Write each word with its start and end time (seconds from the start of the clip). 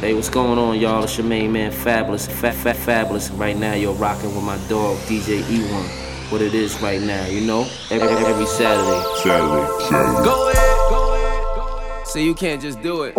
Hey, 0.00 0.12
what's 0.12 0.28
going 0.28 0.58
on, 0.58 0.78
y'all? 0.78 1.04
It's 1.04 1.16
your 1.16 1.26
main 1.26 1.52
man, 1.52 1.72
Fabolous, 1.72 2.30
Fat 2.30 2.54
Fat 2.54 2.76
Fabolous. 2.76 3.30
Right 3.38 3.56
now, 3.56 3.72
you're 3.72 3.94
rocking 3.94 4.34
with 4.34 4.44
my 4.44 4.58
dog, 4.68 4.98
DJ 5.08 5.40
E1. 5.40 6.30
What 6.30 6.42
it 6.42 6.52
is 6.52 6.78
right 6.82 7.00
now, 7.00 7.24
you 7.24 7.40
know? 7.40 7.66
Every, 7.90 8.06
every 8.06 8.44
Saturday. 8.44 9.02
Saturday, 9.22 9.88
Saturday. 9.88 10.22
Go 10.22 10.50
ahead, 10.50 10.90
go 10.90 11.14
ahead. 11.14 12.06
So 12.06 12.18
you 12.18 12.34
can't 12.34 12.60
just 12.60 12.82
do 12.82 13.04
it. 13.04 13.14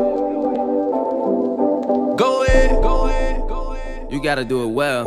Go 2.15 2.43
ahead, 2.43 2.69
go 2.83 3.07
ahead, 3.07 3.41
go 3.47 3.73
ahead. 3.73 4.11
You 4.11 4.21
gotta 4.21 4.45
do 4.45 4.63
it 4.63 4.71
well. 4.71 5.05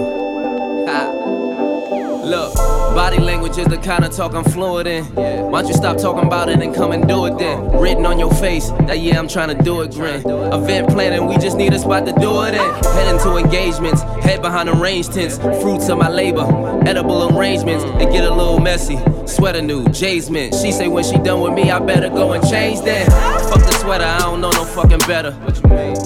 Look, 2.30 2.54
body 2.54 3.18
language 3.18 3.58
is 3.58 3.66
the 3.66 3.76
kind 3.76 4.04
of 4.04 4.12
talk 4.12 4.34
I'm 4.34 4.44
fluent 4.44 4.86
in. 4.86 5.04
Why 5.16 5.62
don't 5.62 5.66
you 5.68 5.74
stop 5.74 5.96
talking 5.96 6.24
about 6.24 6.48
it 6.48 6.62
and 6.62 6.72
come 6.72 6.92
and 6.92 7.08
do 7.08 7.24
it 7.24 7.36
then? 7.38 7.72
Written 7.72 8.06
on 8.06 8.20
your 8.20 8.32
face, 8.34 8.68
that 8.86 9.00
yeah, 9.00 9.18
I'm 9.18 9.26
trying 9.26 9.48
to 9.56 9.60
do 9.60 9.80
it, 9.80 9.90
grin. 9.90 10.24
Event 10.24 10.90
planning, 10.90 11.26
we 11.26 11.38
just 11.38 11.56
need 11.56 11.74
a 11.74 11.78
spot 11.80 12.06
to 12.06 12.12
do 12.12 12.44
it 12.44 12.54
in. 12.54 12.84
Heading 12.94 13.20
to 13.22 13.36
engagements, 13.36 14.02
head 14.22 14.42
behind 14.42 14.68
the 14.68 14.74
range 14.74 15.08
tents. 15.08 15.38
Fruits 15.38 15.88
of 15.88 15.98
my 15.98 16.08
labor, 16.08 16.46
edible 16.86 17.36
arrangements. 17.36 17.82
It 18.00 18.12
get 18.12 18.22
a 18.22 18.32
little 18.32 18.60
messy. 18.60 19.00
Sweater 19.26 19.60
new, 19.60 19.84
Jay's 19.88 20.30
mint. 20.30 20.54
She 20.54 20.70
say 20.70 20.86
when 20.86 21.02
she 21.02 21.18
done 21.18 21.40
with 21.40 21.54
me, 21.54 21.72
I 21.72 21.80
better 21.80 22.10
go 22.10 22.34
and 22.34 22.48
change 22.48 22.82
that. 22.82 23.08
Fuck 23.50 23.58
the 23.66 23.72
sweater, 23.72 24.04
I 24.04 24.20
don't 24.20 24.40
know 24.40 24.50
no 24.52 24.64
fucking 24.64 25.00
better. 25.00 25.30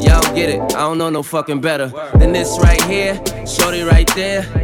Y'all 0.01 0.35
get 0.35 0.49
it, 0.49 0.61
I 0.75 0.81
don't 0.81 0.97
know 0.97 1.11
no 1.11 1.23
fucking 1.23 1.61
better 1.61 1.89
than 2.15 2.33
this 2.33 2.59
right 2.63 2.83
here, 2.85 3.23
shorty 3.47 3.83
right 3.83 4.11
there. 4.15 4.64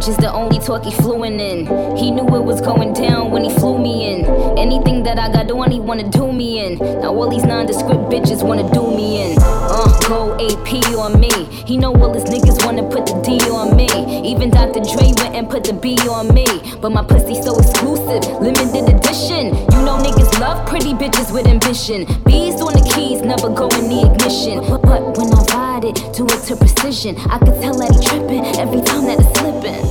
language 0.00 0.16
is 0.16 0.24
the 0.24 0.32
only 0.32 0.58
talk 0.58 0.84
he 0.84 0.92
fluent 1.02 1.40
in. 1.40 1.66
He 1.96 2.10
knew 2.10 2.26
it 2.36 2.44
was 2.44 2.60
going 2.60 2.92
down 2.94 3.30
when 3.30 3.44
he 3.44 3.50
flew 3.50 3.78
me 3.78 4.14
in. 4.14 4.24
Anything 4.58 5.02
that 5.02 5.18
I 5.18 5.30
got 5.30 5.50
on, 5.50 5.70
he 5.70 5.80
wanna 5.80 6.08
do 6.08 6.32
me 6.32 6.64
in. 6.64 6.78
Now 6.78 7.14
all 7.14 7.28
these 7.28 7.44
nondescript 7.44 8.08
bitches 8.08 8.42
wanna 8.42 8.68
do 8.72 8.82
me 8.90 9.22
in. 9.22 9.38
Uh, 9.40 10.00
go 10.08 10.34
AP 10.40 10.70
on 10.96 11.20
me. 11.20 11.32
He 11.66 11.76
know 11.76 11.92
all 11.94 12.14
his 12.14 12.24
niggas 12.24 12.64
wanna 12.64 12.84
put 12.88 13.06
the 13.06 13.20
D 13.22 13.38
on 13.50 13.76
me. 13.76 13.88
Even 14.24 14.50
Dr. 14.50 14.80
Dre 14.80 15.12
went 15.20 15.34
and 15.34 15.48
put 15.50 15.64
the 15.64 15.74
B 15.74 15.96
on 16.08 16.32
me. 16.32 16.46
But 16.80 16.92
my 16.92 17.02
pussy 17.02 17.34
so 17.42 17.58
exclusive, 17.58 18.24
limited 18.40 18.88
edition. 18.88 19.52
You 19.72 19.80
know 19.84 20.00
niggas 20.00 20.40
love 20.40 20.66
pretty 20.66 20.94
bitches 20.94 21.32
with 21.32 21.46
ambition. 21.46 22.06
Bees 22.24 22.60
on 22.60 22.72
the 22.72 22.84
keys, 22.94 23.20
never 23.20 23.50
go 23.50 23.68
in 23.68 23.88
the 23.92 24.00
ignition. 24.08 24.60
But, 24.80 25.18
when 25.18 25.28
I 25.34 25.42
ride 25.54 25.84
it, 25.84 25.96
do 26.14 26.24
it 26.24 26.40
to 26.48 26.56
precision. 26.56 27.16
I 27.28 27.38
could 27.38 27.60
tell 27.60 27.76
that 27.78 27.90
he 27.92 28.00
tripping 28.06 28.44
every 28.56 28.80
time 28.80 29.04
that 29.06 29.20
it's 29.20 29.38
slipping. 29.38 29.89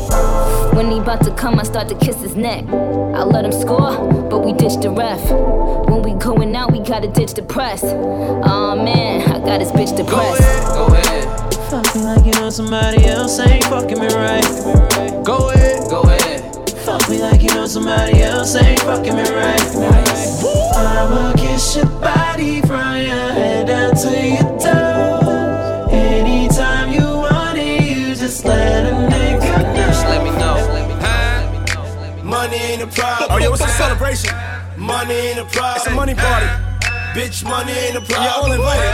When 0.74 0.92
he 0.92 1.00
about 1.00 1.24
to 1.26 1.34
come, 1.36 1.60
I 1.60 1.64
start 1.64 1.90
to 1.90 1.96
kiss 1.96 2.22
his 2.22 2.36
neck. 2.36 2.66
I 2.70 3.24
let 3.24 3.46
him 3.46 3.52
score, 3.52 3.92
but 4.30 4.46
we 4.46 4.54
ditch 4.54 4.82
the 4.82 4.92
ref. 4.92 5.22
When 5.90 6.02
we 6.04 6.14
going 6.14 6.56
out, 6.56 6.72
we 6.72 6.80
gotta 6.80 7.08
ditch 7.08 7.34
the 7.34 7.42
press. 7.42 7.84
Aw 7.84 8.76
man, 8.76 9.22
I 9.30 9.40
got 9.40 9.60
his 9.62 9.72
bitch 9.72 9.96
depressed. 9.96 10.42
Go 10.74 10.86
depressed. 10.86 11.10
ahead. 11.10 11.24
Go 11.34 11.34
ahead. 11.36 11.54
Fuck 11.70 11.96
me 11.96 12.02
like 12.02 12.26
you 12.26 12.32
know 12.34 12.50
somebody 12.50 13.06
else 13.06 13.40
ain't 13.40 13.64
fucking 13.66 14.00
me 14.00 14.08
right. 14.08 15.24
Go 15.24 15.50
ahead. 15.52 15.90
Go 15.90 16.02
ahead. 16.02 16.70
Fuck 16.80 17.10
me 17.10 17.22
like 17.22 17.42
you 17.42 17.50
know 17.50 17.68
somebody 17.68 18.22
else 18.24 18.56
ain't 18.56 18.80
fucking 18.80 19.16
me 19.16 19.22
right. 19.22 19.76
Nice. 19.76 20.44
I'ma 20.76 21.34
kiss 21.34 21.76
your 21.76 21.86
body 21.86 22.62
from 22.62 22.96
your 22.98 23.32
head 23.38 23.68
down 23.68 23.96
to 23.96 24.28
your 24.28 24.49
problem. 32.96 33.30
Oh, 33.32 33.38
yo, 33.38 33.54
it's 33.54 33.64
a 33.64 33.68
celebration. 33.70 34.34
Money 34.78 35.14
ain't 35.14 35.40
a 35.40 35.46
problem. 35.46 35.76
It's 35.78 35.88
a 35.88 35.92
money 35.92 36.16
party. 36.16 36.48
Bitch, 37.14 37.44
money 37.44 37.74
ain't 37.74 37.98
a 37.98 38.04
You're 38.06 38.18
all 38.20 38.46
problem. 38.48 38.60
invited. 38.60 38.94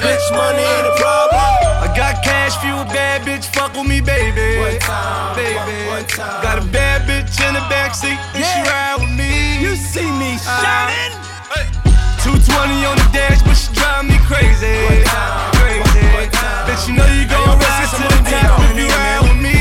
Bitch, 0.00 0.26
money 0.32 0.62
ain't 0.62 0.86
a 0.86 0.94
problem. 1.00 1.40
I 1.82 1.92
got 1.96 2.22
cash 2.22 2.56
for 2.60 2.66
you, 2.68 2.76
bad 2.92 3.22
bitch, 3.22 3.44
fuck 3.54 3.72
with 3.74 3.88
me, 3.88 4.00
baby. 4.00 4.60
One 4.60 4.78
time, 4.78 5.36
baby. 5.36 5.88
one 5.88 6.04
time. 6.06 6.42
Got 6.42 6.58
a 6.62 6.66
bad 6.68 7.08
bitch 7.08 7.36
in 7.40 7.54
the 7.54 7.64
backseat, 7.72 8.16
and 8.36 8.44
she 8.44 8.60
ride 8.68 8.96
with 9.00 9.10
me. 9.16 9.60
You 9.60 9.74
see 9.76 10.06
me 10.06 10.36
uh, 10.46 10.62
shining. 10.62 11.16
220 12.22 12.84
on 12.86 12.96
the 12.96 13.08
dash, 13.12 13.40
but 13.42 13.54
she 13.56 13.72
drive 13.74 14.04
me 14.04 14.16
crazy. 14.28 14.68
Crazy. 15.56 16.06
Bitch, 16.68 16.88
you 16.88 16.94
know 16.94 17.08
you 17.16 17.24
gon' 17.26 17.58
ride 17.58 17.88
to 17.90 18.04
the 18.04 18.20
top 18.30 18.60
if 18.70 18.76
you 18.76 18.86
ride 18.86 19.22
with 19.24 19.40
me. 19.42 19.59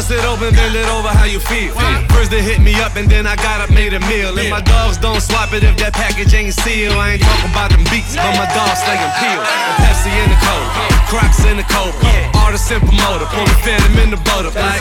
Bust 0.00 0.16
it 0.16 0.24
open, 0.24 0.48
bend 0.56 0.74
it 0.74 0.88
over, 0.88 1.08
how 1.08 1.28
you 1.28 1.40
feel? 1.40 1.76
First 2.08 2.30
they 2.30 2.40
hit 2.40 2.60
me 2.60 2.72
up 2.80 2.96
and 2.96 3.04
then 3.04 3.26
I 3.26 3.36
got 3.36 3.60
up, 3.60 3.68
made 3.68 3.92
a 3.92 4.00
meal. 4.08 4.32
And 4.32 4.48
my 4.48 4.62
dogs 4.62 4.96
don't 4.96 5.20
swap 5.20 5.52
it 5.52 5.62
if 5.62 5.76
that 5.76 5.92
package 5.92 6.32
ain't 6.32 6.56
sealed. 6.56 6.96
I 6.96 7.20
ain't 7.20 7.22
talking 7.22 7.52
about 7.52 7.68
them 7.68 7.84
beats, 7.92 8.16
but 8.16 8.32
my 8.32 8.48
dogs 8.48 8.80
slaying 8.80 9.12
peel. 9.20 9.40
The 9.44 9.74
Pepsi 9.84 10.08
in 10.08 10.28
the 10.32 10.40
cold, 10.40 10.68
Crocs 11.12 11.44
in 11.44 11.56
the 11.60 11.68
cold. 11.68 11.92
Artist 12.40 12.72
and 12.72 12.80
promoter, 12.80 13.28
pull 13.28 13.44
the 13.44 13.58
phantom 13.60 13.92
in 14.00 14.08
the 14.08 14.20
boat 14.24 14.48
up 14.48 14.56
like. 14.56 14.80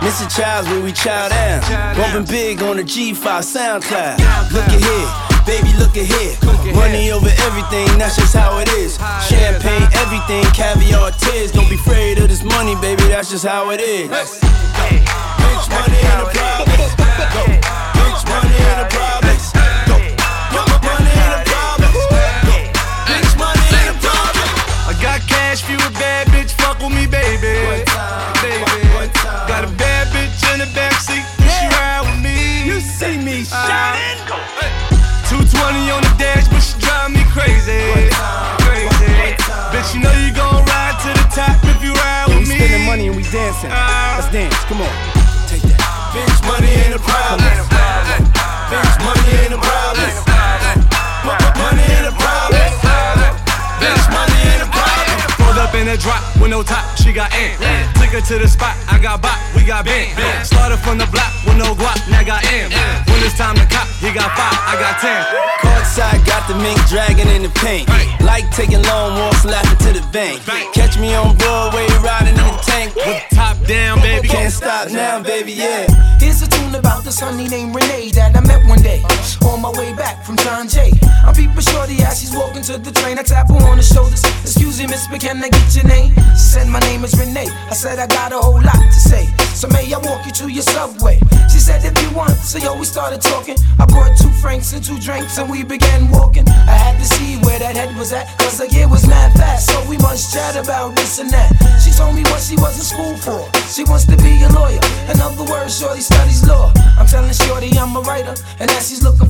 Mr. 0.00 0.24
Childs 0.32 0.68
where 0.68 0.80
we 0.80 0.92
chow 0.92 1.28
down. 1.28 1.60
Bumping 1.96 2.24
big 2.24 2.62
on 2.62 2.76
the 2.76 2.84
G5 2.84 3.20
SoundCloud. 3.20 4.16
Look 4.48 4.64
at 4.64 4.80
here, 4.80 5.08
baby, 5.46 5.72
look 5.78 5.96
at 5.96 6.04
here. 6.04 6.34
Money 6.74 7.10
over 7.12 7.30
everything, 7.46 7.86
that's 7.96 8.16
just 8.16 8.34
how 8.34 8.58
it 8.58 8.68
is. 8.74 8.98
Champagne, 9.30 9.88
everything, 10.02 10.44
caviar, 10.52 11.12
tears. 11.12 11.52
Don't 11.52 11.70
be 11.70 11.76
afraid 11.76 12.18
of 12.18 12.28
this 12.28 12.42
money, 12.42 12.74
baby, 12.82 13.04
that's 13.04 13.30
just 13.30 13.46
how 13.46 13.70
it 13.70 13.80
is. 13.80 14.10
Bitch, 14.10 15.66
money 15.70 15.96
ain't 15.96 16.22
a 16.22 16.28
problem. 16.34 16.76
Bitch, 17.96 18.22
money 18.28 18.54
ain't 18.54 18.82
a 18.82 18.88
problem. 18.90 19.25
Crazy. 37.36 37.76
Crazy. 38.64 39.12
Bitch, 39.72 39.92
you 39.94 40.00
know 40.00 40.12
you 40.24 40.32
gon' 40.32 40.64
ride 40.64 40.96
to 41.04 41.10
the 41.12 41.26
top 41.36 41.60
if 41.68 41.84
you 41.84 41.92
ride 41.92 42.32
We 42.32 42.40
with 42.40 42.48
me. 42.48 42.56
spending 42.56 42.84
money 42.88 43.06
and 43.08 43.16
we 43.16 43.22
dancing. 43.28 43.68
Uh, 43.70 44.16
Let's 44.16 44.32
dance, 44.32 44.56
come 44.64 44.80
on. 44.80 44.94
Take 45.52 45.60
that. 45.68 45.76
Bitch, 46.16 46.40
money 46.48 46.72
ain't 46.72 46.96
a 46.96 47.02
problem. 47.02 47.44
Bitch, 48.72 48.94
money 49.04 49.28
ain't 49.44 49.52
a 49.52 49.60
problem. 49.60 50.08
M- 51.28 51.36
Money 51.60 51.82
ain't 51.92 52.06
a 52.08 52.14
problem. 52.14 52.70
Bitch, 53.82 54.06
money 54.14 54.38
ain't 54.48 54.62
a 54.62 54.70
problem. 54.70 55.16
Pulled 55.36 55.58
up 55.58 55.74
in 55.74 55.88
a 55.88 55.96
drop 55.98 56.22
with 56.46 56.54
no 56.54 56.62
top, 56.62 56.96
she 56.96 57.12
got 57.12 57.34
in. 57.34 57.58
Took 57.98 58.14
her 58.14 58.20
to 58.22 58.38
the 58.38 58.46
spot, 58.46 58.78
I 58.86 59.02
got 59.02 59.20
bop, 59.20 59.34
we 59.54 59.66
got 59.66 59.84
bent. 59.84 60.14
Started 60.46 60.78
from 60.78 60.96
the 60.98 61.06
block 61.10 61.34
with 61.42 61.58
no 61.58 61.74
guap, 61.74 61.98
now 62.06 62.22
got 62.22 62.46
M. 62.46 62.70
When 63.10 63.18
it's 63.26 63.34
time 63.34 63.56
to 63.56 63.66
cop, 63.66 63.88
he 63.98 64.14
got 64.14 64.30
five, 64.38 64.54
I 64.54 64.78
got 64.78 65.02
ten. 65.02 65.26
Courtside, 65.58 66.22
got 66.22 66.46
the 66.46 66.54
mink 66.54 66.78
dragging 66.86 67.26
in 67.34 67.42
the 67.42 67.50
paint. 67.58 67.90
Like 68.22 68.48
taking 68.54 68.82
long 68.82 69.18
walks, 69.18 69.44
laughing 69.44 69.78
to 69.90 69.98
the 69.98 70.06
bank. 70.12 70.40
Catch 70.72 70.98
me 70.98 71.14
on 71.14 71.36
Broadway, 71.36 71.86
riding 71.98 72.38
in 72.38 72.46
the 72.46 72.62
tank. 72.62 72.94
With 72.94 73.18
the 73.28 73.34
top 73.34 73.58
down, 73.66 73.98
baby. 74.00 74.28
Can't 74.28 74.52
stop 74.52 74.90
now, 74.90 75.20
baby, 75.22 75.52
yeah. 75.52 75.90
Here's 76.20 76.42
a 76.42 76.48
tune 76.48 76.74
about 76.74 77.02
this 77.02 77.18
honey 77.18 77.48
named 77.48 77.74
Renee 77.74 78.10
that 78.14 78.36
I 78.36 78.40
met 78.46 78.64
one 78.66 78.82
day 78.82 79.02
on 79.42 79.60
my 79.60 79.70
way 79.70 79.94
back 79.94 80.24
from 80.24 80.36
John 80.38 80.68
Jay. 80.68 80.92
I'm 81.26 81.34
peeping 81.34 81.60
shorty 81.60 82.02
as 82.02 82.20
she's 82.20 82.34
walking 82.34 82.62
to 82.70 82.78
the 82.78 82.92
train. 82.92 83.18
I 83.18 83.22
tap 83.22 83.48
her 83.48 83.66
on 83.66 83.78
the 83.78 83.82
shoulders. 83.82 84.22
Excuse 84.42 84.78
me, 84.78 84.86
miss, 84.86 85.08
but 85.08 85.20
can 85.20 85.42
I 85.42 85.48
get 85.48 85.74
your 85.74 85.84
name? 85.84 86.14
She 86.36 86.52
said 86.52 86.68
my 86.68 86.80
name 86.80 87.02
is 87.04 87.18
Renee. 87.18 87.48
I 87.48 87.74
said 87.74 87.98
I 87.98 88.06
got 88.06 88.32
a 88.32 88.38
whole 88.38 88.60
lot 88.60 88.76
to 88.76 89.00
say. 89.00 89.26
So 89.56 89.68
may 89.68 89.88
I 89.92 89.98
walk 89.98 90.26
you 90.26 90.32
to 90.32 90.48
your 90.48 90.62
subway? 90.62 91.18
She 91.48 91.58
said 91.58 91.80
if 91.84 91.96
you 92.02 92.14
want, 92.14 92.36
so 92.36 92.58
yo, 92.58 92.76
we 92.76 92.84
started 92.84 93.22
talking. 93.22 93.56
I 93.78 93.86
brought 93.86 94.16
two 94.18 94.28
francs 94.42 94.74
and 94.74 94.84
two 94.84 95.00
drinks 95.00 95.38
and 95.38 95.50
we 95.50 95.64
began 95.64 96.10
walking. 96.10 96.46
I 96.48 96.76
had 96.76 96.98
to 96.98 97.06
see 97.06 97.40
where 97.40 97.58
that 97.58 97.74
head 97.74 97.96
was 97.96 98.12
at, 98.12 98.28
cause 98.38 98.58
the 98.58 98.68
year 98.68 98.88
was 98.88 99.06
mad 99.08 99.32
fast. 99.32 99.72
So 99.72 99.80
we 99.88 99.96
must 99.98 100.34
chat 100.34 100.56
about 100.56 100.94
this 100.94 101.18
and 101.18 101.30
that. 101.30 101.56
She 101.82 101.90
told 101.90 102.14
me 102.14 102.22
what 102.28 102.42
she 102.42 102.56
was 102.56 102.76
in 102.76 102.84
school 102.84 103.16
for. 103.16 103.40
She 103.72 103.84
wants 103.84 104.04
to 104.06 104.16
be 104.20 104.42
a 104.44 104.48
lawyer. 104.52 104.80
In 105.08 105.18
other 105.20 105.44
words, 105.44 105.78
Shorty 105.78 106.02
studies 106.02 106.46
law. 106.46 106.72
I'm 106.98 107.06
telling 107.06 107.32
Shorty 107.32 107.72
I'm 107.78 107.96
a 107.96 108.00
writer. 108.00 108.34
And 108.60 108.70
as 108.70 108.88
she's 108.88 109.02
looking 109.02 109.25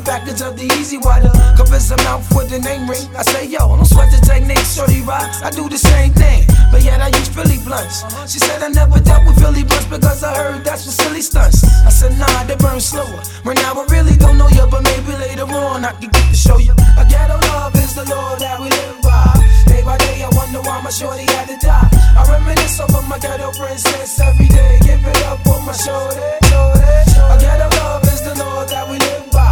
a 0.00 0.04
package 0.04 0.40
of 0.40 0.56
the 0.56 0.64
E-Z 0.64 0.98
Wider. 0.98 1.32
Covers 1.56 1.88
her 1.90 1.96
mouth 2.08 2.24
with 2.34 2.48
the 2.50 2.58
name 2.58 2.88
ring. 2.88 3.04
I 3.16 3.22
say, 3.22 3.46
yo, 3.46 3.58
I 3.58 3.76
don't 3.76 3.84
sweat 3.84 4.08
the 4.10 4.20
technique, 4.24 4.64
Shorty 4.64 5.02
rocks. 5.02 5.42
I 5.42 5.50
do 5.50 5.68
the 5.68 5.78
same 5.78 6.12
thing, 6.12 6.44
but 6.72 6.82
yet 6.82 7.00
I 7.00 7.08
use 7.08 7.28
Philly 7.28 7.58
blunts. 7.64 8.04
She 8.30 8.38
said 8.38 8.62
I 8.62 8.68
never 8.68 9.00
dealt 9.00 9.26
with 9.26 9.38
Philly 9.38 9.64
blunts 9.64 9.86
because 9.86 10.22
I 10.24 10.32
heard 10.36 10.64
that's 10.64 10.84
for 10.84 10.92
silly 10.92 11.22
stunts. 11.22 11.64
I 11.84 11.90
said, 11.90 12.16
nah, 12.18 12.44
they 12.44 12.56
burn 12.56 12.80
slower. 12.80 13.20
Right 13.44 13.56
now 13.60 13.74
I 13.76 13.84
really 13.90 14.16
don't 14.16 14.38
know 14.38 14.48
you, 14.48 14.66
but 14.70 14.82
maybe 14.82 15.12
later 15.16 15.48
on 15.48 15.84
I 15.84 15.92
can 15.92 16.10
get 16.10 16.26
to 16.30 16.36
show 16.36 16.58
you. 16.58 16.72
A 16.96 17.04
ghetto 17.04 17.36
love 17.52 17.74
is 17.76 17.94
the 17.94 18.04
law 18.08 18.36
that 18.36 18.60
we 18.60 18.68
live 18.68 18.98
by. 19.02 19.36
Day 19.66 19.82
by 19.84 19.96
day, 19.98 20.24
I 20.24 20.30
wonder 20.32 20.60
why 20.62 20.80
my 20.80 20.90
shorty 20.90 21.24
had 21.36 21.48
to 21.48 21.56
die. 21.60 21.88
I 22.16 22.24
reminisce 22.28 22.80
over 22.80 23.02
my 23.06 23.18
ghetto 23.18 23.52
princess 23.52 24.20
every 24.20 24.48
day. 24.48 24.78
Give 24.82 25.02
it 25.02 25.22
up 25.28 25.38
for 25.44 25.60
my 25.62 25.72
shorty, 25.72 26.20
shorty. 26.48 26.88
A 27.32 27.36
ghetto 27.40 27.68
love 27.80 28.04
is 28.04 28.22
the 28.22 28.34
law 28.38 28.64
that 28.64 28.88
we 28.88 28.98
live 28.98 29.30
by 29.30 29.49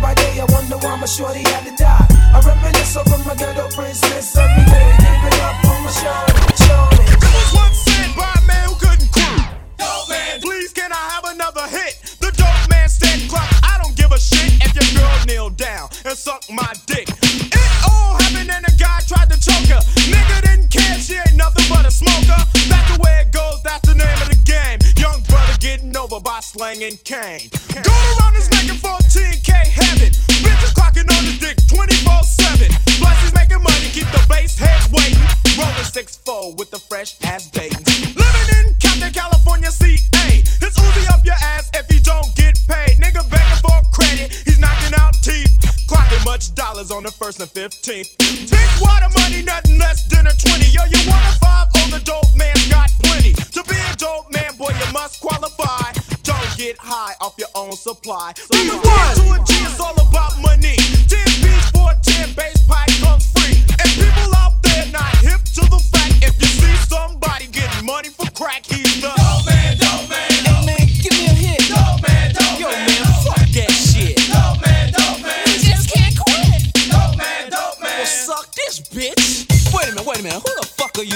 by 0.00 0.14
day, 0.14 0.40
I 0.40 0.46
wonder 0.52 0.76
why 0.78 0.96
my 0.96 1.06
shorty 1.06 1.40
had 1.40 1.64
to 1.66 1.74
die. 1.76 2.06
I 2.34 2.40
reminisce 2.40 2.96
over 2.96 3.18
my 3.24 3.34
ghetto 3.34 3.68
princess 3.74 4.36
every 4.36 4.64
day, 4.64 4.88
giving 4.98 5.40
up 5.42 5.64
on 5.64 5.82
my 5.84 5.90
shorty. 5.90 6.34
once 7.54 7.84
by 8.16 8.32
a 8.36 8.46
man 8.46 8.68
who 8.68 8.74
couldn't 8.76 9.10
please 10.40 10.72
can 10.72 10.92
I 10.92 11.02
have 11.14 11.24
another 11.34 11.66
hit? 11.68 11.98
The 12.20 12.30
man 12.68 12.88
clock. 13.28 13.48
I 13.62 13.78
don't 13.82 13.96
give 13.96 14.12
a 14.12 14.18
shit 14.18 14.60
if 14.62 14.74
your 14.74 14.88
girl 15.00 15.16
kneel 15.26 15.50
down 15.50 15.88
and 16.04 16.16
suck 16.16 16.44
my 16.50 16.72
dick. 16.86 17.08
It 17.08 17.70
all 17.84 18.14
happened 18.20 18.50
and 18.50 18.64
a 18.66 18.74
guy 18.76 19.00
tried 19.06 19.30
to 19.30 19.38
choke 19.40 19.68
her. 19.72 19.82
Nigga 20.06 20.42
didn't 20.42 20.70
care, 20.70 20.98
she 20.98 21.14
ain't 21.14 21.36
nothing 21.36 21.66
but 21.68 21.86
a 21.86 21.90
smoker. 21.90 22.40
That's 22.68 22.88
the 22.92 22.98
way 23.02 23.24
it 23.26 23.32
goes. 23.32 23.62
That's 23.62 23.86
the 23.88 23.94
name 23.94 24.18
of 24.22 24.28
the 24.28 24.40
game. 24.44 24.78
Young 24.96 25.20
brother 25.28 25.56
getting 25.60 25.96
over 25.96 26.20
by 26.20 26.40
slanging 26.40 26.98
cane. 27.04 27.50
Go 27.82 27.92
around 28.20 28.34
this 28.34 28.50
neck 28.50 28.68
14. 28.78 29.27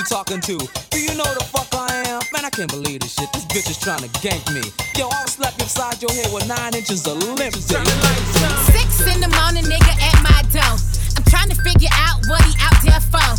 You 0.03 0.09
talking 0.09 0.41
to? 0.41 0.59
Do 0.91 0.99
you 0.99 1.15
know 1.15 1.29
the 1.39 1.45
fuck 1.47 1.69
I 1.73 2.03
am? 2.11 2.23
Man, 2.33 2.45
I 2.45 2.51
can't 2.51 2.71
believe 2.71 3.01
this 3.01 3.15
shit. 3.15 3.31
This 3.33 3.45
bitch 3.47 3.71
is 3.71 3.79
trying 3.79 4.03
to 4.03 4.11
gank 4.19 4.43
me. 4.51 4.63
Yo, 4.99 5.07
I'll 5.07 5.27
slap 5.27 5.55
you 5.59 5.65
upside 5.65 6.03
your 6.03 6.11
head 6.11 6.33
with 6.33 6.47
nine 6.49 6.75
inches 6.75 7.07
of 7.07 7.23
lip. 7.23 7.55
Six 7.55 8.91
in 9.07 9.21
the 9.23 9.31
morning, 9.31 9.63
nigga 9.63 9.95
at 9.95 10.19
my 10.23 10.41
door. 10.51 10.75
I'm 11.15 11.25
trying 11.31 11.51
to 11.51 11.59
figure 11.63 11.93
out 11.93 12.19
what 12.27 12.43
he 12.43 12.55
out 12.59 12.79
there 12.83 13.03
for. 13.15 13.31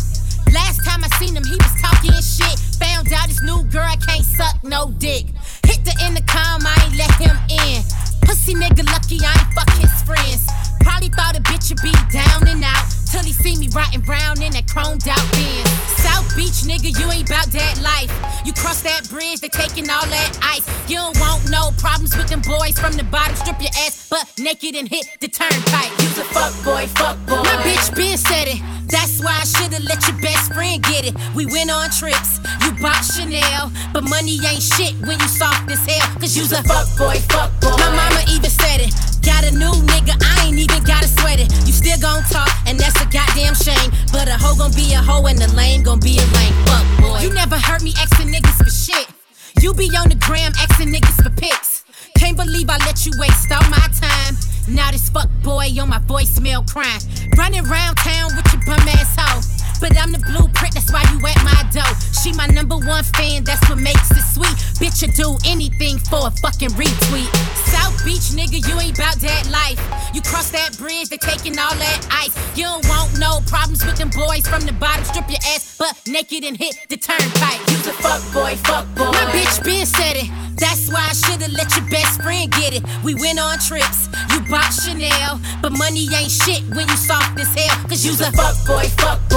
Last 0.52 0.80
time 0.84 1.04
I 1.04 1.08
seen 1.20 1.36
him, 1.36 1.44
he 1.44 1.56
was 1.56 1.74
talking 1.80 2.16
shit. 2.22 2.56
Found 2.80 3.12
out 3.12 3.28
his 3.28 3.42
new 3.42 3.60
girl 3.68 3.92
can't 4.06 4.24
suck 4.24 4.56
no 4.64 4.92
dick. 4.96 5.26
Hit 5.68 5.84
the 5.84 5.94
intercom, 6.00 6.64
I 6.64 6.76
ain't 6.86 6.96
let 6.96 7.12
him 7.20 7.36
in. 7.50 7.84
Pussy 8.24 8.54
nigga 8.54 8.86
lucky 8.88 9.20
I 9.20 9.36
ain't 9.36 9.52
fuck 9.52 9.68
his 9.76 9.92
friends. 10.08 10.48
Probably 10.80 11.08
thought 11.08 11.36
a 11.36 11.42
bitch 11.42 11.68
would 11.68 11.82
be 11.84 11.92
down 12.08 12.48
and 12.48 12.64
out. 12.64 12.88
Till 13.10 13.24
he 13.24 13.32
see 13.32 13.56
me 13.58 13.68
riding 13.76 14.00
brown 14.00 14.40
in 14.40 14.52
that 14.52 14.66
chromed 14.66 15.06
out 15.08 15.23
Benz. 15.23 15.23
South 15.23 15.23
Beach 15.23 15.23
nigga, 16.64 16.90
you 16.98 17.10
ain't 17.12 17.28
bout 17.28 17.46
that 17.52 17.80
life. 17.80 18.10
You 18.44 18.52
cross 18.52 18.82
that 18.82 19.08
bridge, 19.08 19.40
they 19.40 19.48
taking 19.48 19.88
all 19.88 20.04
that 20.06 20.32
ice. 20.42 20.64
You 20.88 20.96
don't 20.96 21.18
want 21.20 21.50
no 21.50 21.70
problems 21.78 22.16
with 22.16 22.28
them 22.28 22.40
boys 22.40 22.78
from 22.78 22.92
the 22.92 23.04
bottom. 23.04 23.36
Strip 23.36 23.60
your 23.60 23.72
ass 23.84 24.08
butt 24.08 24.26
naked 24.38 24.74
and 24.74 24.88
hit 24.88 25.06
the 25.20 25.28
turnpike. 25.28 25.92
You's 26.00 26.18
a 26.18 26.24
fuck 26.24 26.52
boy, 26.64 26.86
fuck 26.96 27.16
boy. 27.26 27.42
My 27.44 27.56
bitch 27.64 27.94
been 27.94 28.18
said 28.18 28.48
it. 28.48 28.60
That's 28.88 29.22
why 29.22 29.32
I 29.40 29.44
shoulda 29.44 29.80
let 29.84 30.06
your 30.08 30.18
best 30.20 30.52
friend 30.52 30.82
get 30.82 31.04
it. 31.04 31.14
We 31.34 31.46
went 31.46 31.70
on 31.70 31.90
trips, 31.90 32.38
you 32.64 32.72
bought 32.80 33.02
Chanel, 33.02 33.72
but 33.92 34.04
money 34.04 34.38
ain't 34.44 34.62
shit 34.62 34.94
when 35.06 35.18
you 35.18 35.28
soft 35.28 35.70
as 35.70 35.84
hell. 35.86 36.08
Cause 36.20 36.36
you's 36.36 36.52
a 36.52 36.62
fuck 36.64 36.86
boy, 36.96 37.16
fuck 37.32 37.50
boy. 37.60 37.76
My 37.78 37.90
mama 37.96 38.22
even 38.28 38.50
said 38.50 38.80
it. 38.80 39.13
Got 39.24 39.44
a 39.44 39.52
new 39.52 39.72
nigga, 39.88 40.14
I 40.20 40.46
ain't 40.46 40.58
even 40.58 40.84
gotta 40.84 41.08
sweat 41.08 41.40
it. 41.40 41.50
You 41.66 41.72
still 41.72 41.98
gon' 41.98 42.22
talk, 42.24 42.50
and 42.66 42.78
that's 42.78 43.00
a 43.00 43.06
goddamn 43.06 43.54
shame. 43.54 43.90
But 44.12 44.28
a 44.28 44.36
hoe 44.36 44.56
gon' 44.56 44.72
be 44.72 44.92
a 44.92 45.00
hoe, 45.00 45.26
and 45.26 45.38
the 45.38 45.48
lame 45.54 45.82
gon' 45.82 46.00
be 46.00 46.18
a 46.18 46.26
lame. 46.36 46.54
Fuck 46.68 46.84
boy. 47.00 47.18
You 47.20 47.32
never 47.32 47.56
heard 47.56 47.82
me 47.82 47.92
asking 47.98 48.28
niggas 48.28 48.58
for 48.60 48.70
shit. 48.70 49.08
You 49.60 49.72
be 49.72 49.88
on 49.96 50.08
the 50.08 50.16
gram 50.16 50.52
asking 50.58 50.92
niggas 50.92 51.22
for 51.22 51.30
pics. 51.30 51.84
Can't 52.18 52.36
believe 52.36 52.68
I 52.68 52.76
let 52.84 53.06
you 53.06 53.12
waste 53.18 53.50
all 53.50 53.64
my 53.70 53.88
time. 53.96 54.36
Now 54.68 54.90
this 54.90 55.08
fuck 55.08 55.28
boy 55.42 55.68
on 55.80 55.88
my 55.88 55.98
voicemail 56.00 56.68
crying. 56.68 57.00
Running 57.36 57.66
around 57.66 57.96
town 57.96 58.30
with 58.36 58.46
your 58.52 58.62
bum 58.64 58.80
ass 58.88 59.16
hoe. 59.18 59.53
But 59.80 59.96
I'm 60.00 60.12
the 60.12 60.18
blueprint, 60.18 60.74
that's 60.74 60.90
why 60.92 61.02
you 61.12 61.18
at 61.26 61.40
my 61.44 61.60
door. 61.72 61.88
She 62.22 62.32
my 62.32 62.46
number 62.46 62.76
one 62.76 63.04
fan, 63.16 63.44
that's 63.44 63.62
what 63.68 63.78
makes 63.78 64.10
it 64.10 64.24
sweet. 64.32 64.56
Bitch, 64.80 65.02
you 65.02 65.12
do 65.12 65.36
anything 65.46 65.98
for 65.98 66.26
a 66.26 66.30
fucking 66.30 66.70
retweet. 66.78 67.30
South 67.68 67.94
Beach, 68.04 68.32
nigga, 68.32 68.60
you 68.66 68.80
ain't 68.80 68.96
bout 68.96 69.16
that 69.20 69.50
life. 69.50 69.78
You 70.14 70.22
cross 70.22 70.50
that 70.50 70.76
bridge, 70.78 71.08
they 71.08 71.18
taking 71.18 71.58
all 71.58 71.74
that 71.74 72.00
ice. 72.10 72.34
You 72.56 72.64
don't 72.64 72.86
want 72.88 73.18
no 73.18 73.40
problems 73.46 73.84
with 73.84 73.96
them 73.96 74.10
boys 74.10 74.46
from 74.46 74.62
the 74.62 74.72
bottom. 74.72 75.04
Strip 75.04 75.28
your 75.28 75.42
ass 75.52 75.76
butt 75.76 75.94
naked 76.06 76.44
and 76.44 76.56
hit 76.56 76.76
the 76.88 76.96
turnpike. 76.96 77.60
You's 77.70 77.86
a 77.86 77.92
fuck 77.92 78.22
boy, 78.32 78.56
fuck 78.64 78.86
boy. 78.94 79.10
My 79.10 79.26
bitch 79.34 79.64
been 79.64 79.86
said 79.86 80.16
it. 80.16 80.30
That's 80.56 80.88
why 80.88 81.06
I 81.10 81.12
shoulda 81.12 81.50
let 81.52 81.74
your 81.76 81.88
best 81.90 82.22
friend 82.22 82.50
get 82.52 82.74
it. 82.74 82.84
We 83.02 83.14
went 83.14 83.38
on 83.38 83.58
trips, 83.58 84.08
you 84.32 84.40
bought 84.48 84.70
Chanel, 84.70 85.40
but 85.60 85.72
money 85.72 86.06
ain't 86.14 86.30
shit 86.30 86.62
when 86.74 86.88
you 86.88 86.96
soft 86.96 87.38
as 87.40 87.52
hell. 87.54 87.88
Cause 87.88 88.04
you's 88.04 88.20
a 88.20 88.30
fuck 88.32 88.54
boy, 88.66 88.86
fuck 88.96 89.20
boy. 89.28 89.33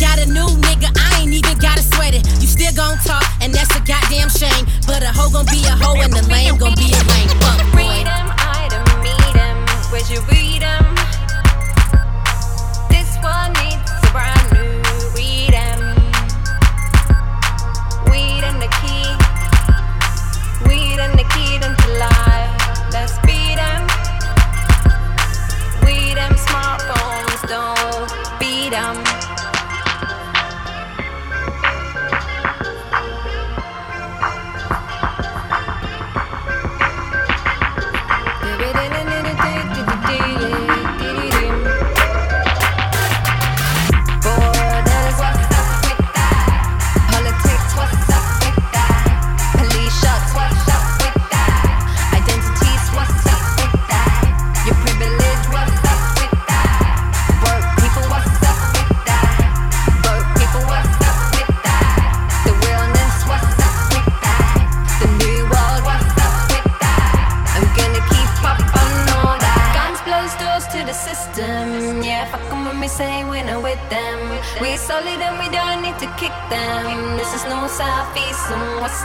Got 0.00 0.18
a 0.18 0.26
new 0.26 0.48
nigga, 0.64 0.88
I 0.96 1.20
ain't 1.20 1.34
even 1.34 1.58
gotta 1.58 1.82
sweat 1.82 2.14
it. 2.14 2.26
You 2.40 2.48
still 2.48 2.72
gon' 2.72 2.96
talk, 3.04 3.22
and 3.42 3.52
that's 3.52 3.68
a 3.76 3.80
goddamn 3.80 4.30
shame. 4.30 4.64
But 4.86 5.02
a 5.02 5.12
hoe 5.12 5.28
gon' 5.28 5.44
be 5.46 5.60
a 5.66 5.76
hoe, 5.76 6.00
and 6.00 6.10
the 6.10 6.26
lame 6.26 6.56
gon' 6.56 6.74
be 6.74 6.88
a 6.88 7.09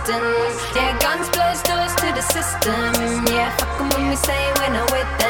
Yeah, 0.07 0.95
guns 0.99 1.27
close 1.29 1.63
doors 1.63 1.95
to 1.95 2.13
the 2.13 2.21
system. 2.21 3.25
Yeah, 3.33 3.49
fuck 3.57 3.81
'em 3.81 3.89
when 3.89 4.09
we 4.09 4.15
say 4.15 4.53
we're 4.59 4.69
not 4.69 4.91
with 4.91 5.09
them. 5.19 5.24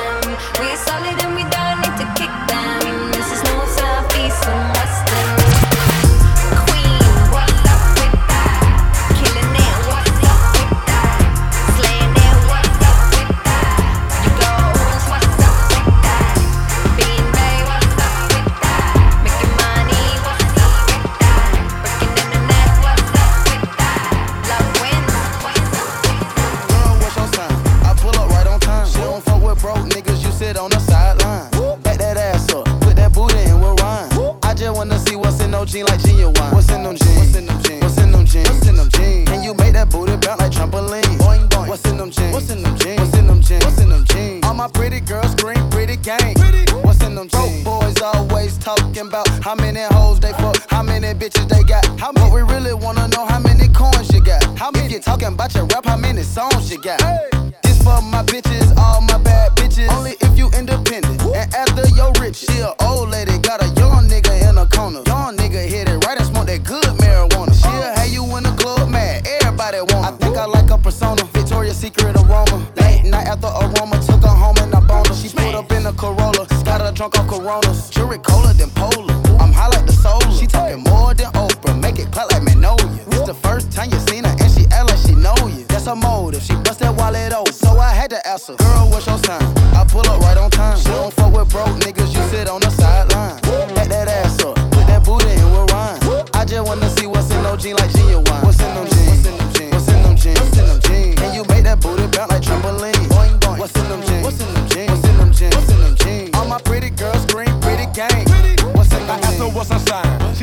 Drunk 76.95 77.19
off 77.19 77.27
Coronas. 77.27 77.89
Jury 77.89 78.17
colder 78.19 78.53
than 78.53 78.69
Polar. 78.71 79.13
I'm 79.39 79.51
high 79.51 79.67
like 79.67 79.85
the 79.85 79.91
solar. 79.91 80.31
She 80.31 80.47
talking 80.47 80.81
more 80.83 81.13
than 81.13 81.27
Oprah, 81.33 81.79
make 81.79 81.99
it 81.99 82.11
clap 82.11 82.31
like 82.31 82.43
Magnolia. 82.43 82.87
It's 83.11 83.27
the 83.27 83.33
first 83.33 83.71
time 83.71 83.91
you 83.91 83.99
seen 84.07 84.23
her 84.23 84.35
and 84.39 84.51
she 84.51 84.65
act 84.71 84.87
like 84.89 84.99
she 85.05 85.13
know 85.13 85.35
you. 85.47 85.65
That's 85.67 85.85
her 85.85 85.95
motive, 85.95 86.41
she 86.41 86.55
bust 86.63 86.79
that 86.79 86.95
wallet 86.95 87.33
open. 87.33 87.53
So 87.53 87.77
I 87.77 87.91
had 87.93 88.09
to 88.11 88.27
ask 88.27 88.47
her, 88.47 88.55
girl, 88.55 88.89
what's 88.89 89.05
your 89.05 89.17
sign? 89.19 89.43
I 89.75 89.85
pull 89.87 90.07
up 90.07 90.21
right 90.21 90.37
on 90.37 90.49
time. 90.49 90.77
She 90.79 90.85
don't 90.85 91.13
fuck 91.13 91.33
with 91.33 91.49
broke 91.51 91.75
niggas, 91.83 92.15
you 92.15 92.23
sit 92.29 92.47
on 92.47 92.61
the 92.61 92.69
sideline. 92.69 93.41
Back 93.75 93.89
that 93.89 94.07
ass 94.07 94.41
up, 94.41 94.55
put 94.55 94.87
that 94.87 95.03
booty 95.03 95.29
in 95.29 95.51
with 95.51 95.71
rhyme. 95.71 95.99
I 96.33 96.45
just 96.45 96.65
wanna 96.65 96.89
see 96.97 97.07
what's 97.07 97.29
in 97.29 97.43
jeans 97.59 97.79
like 97.79 97.91
genuine. 97.91 98.34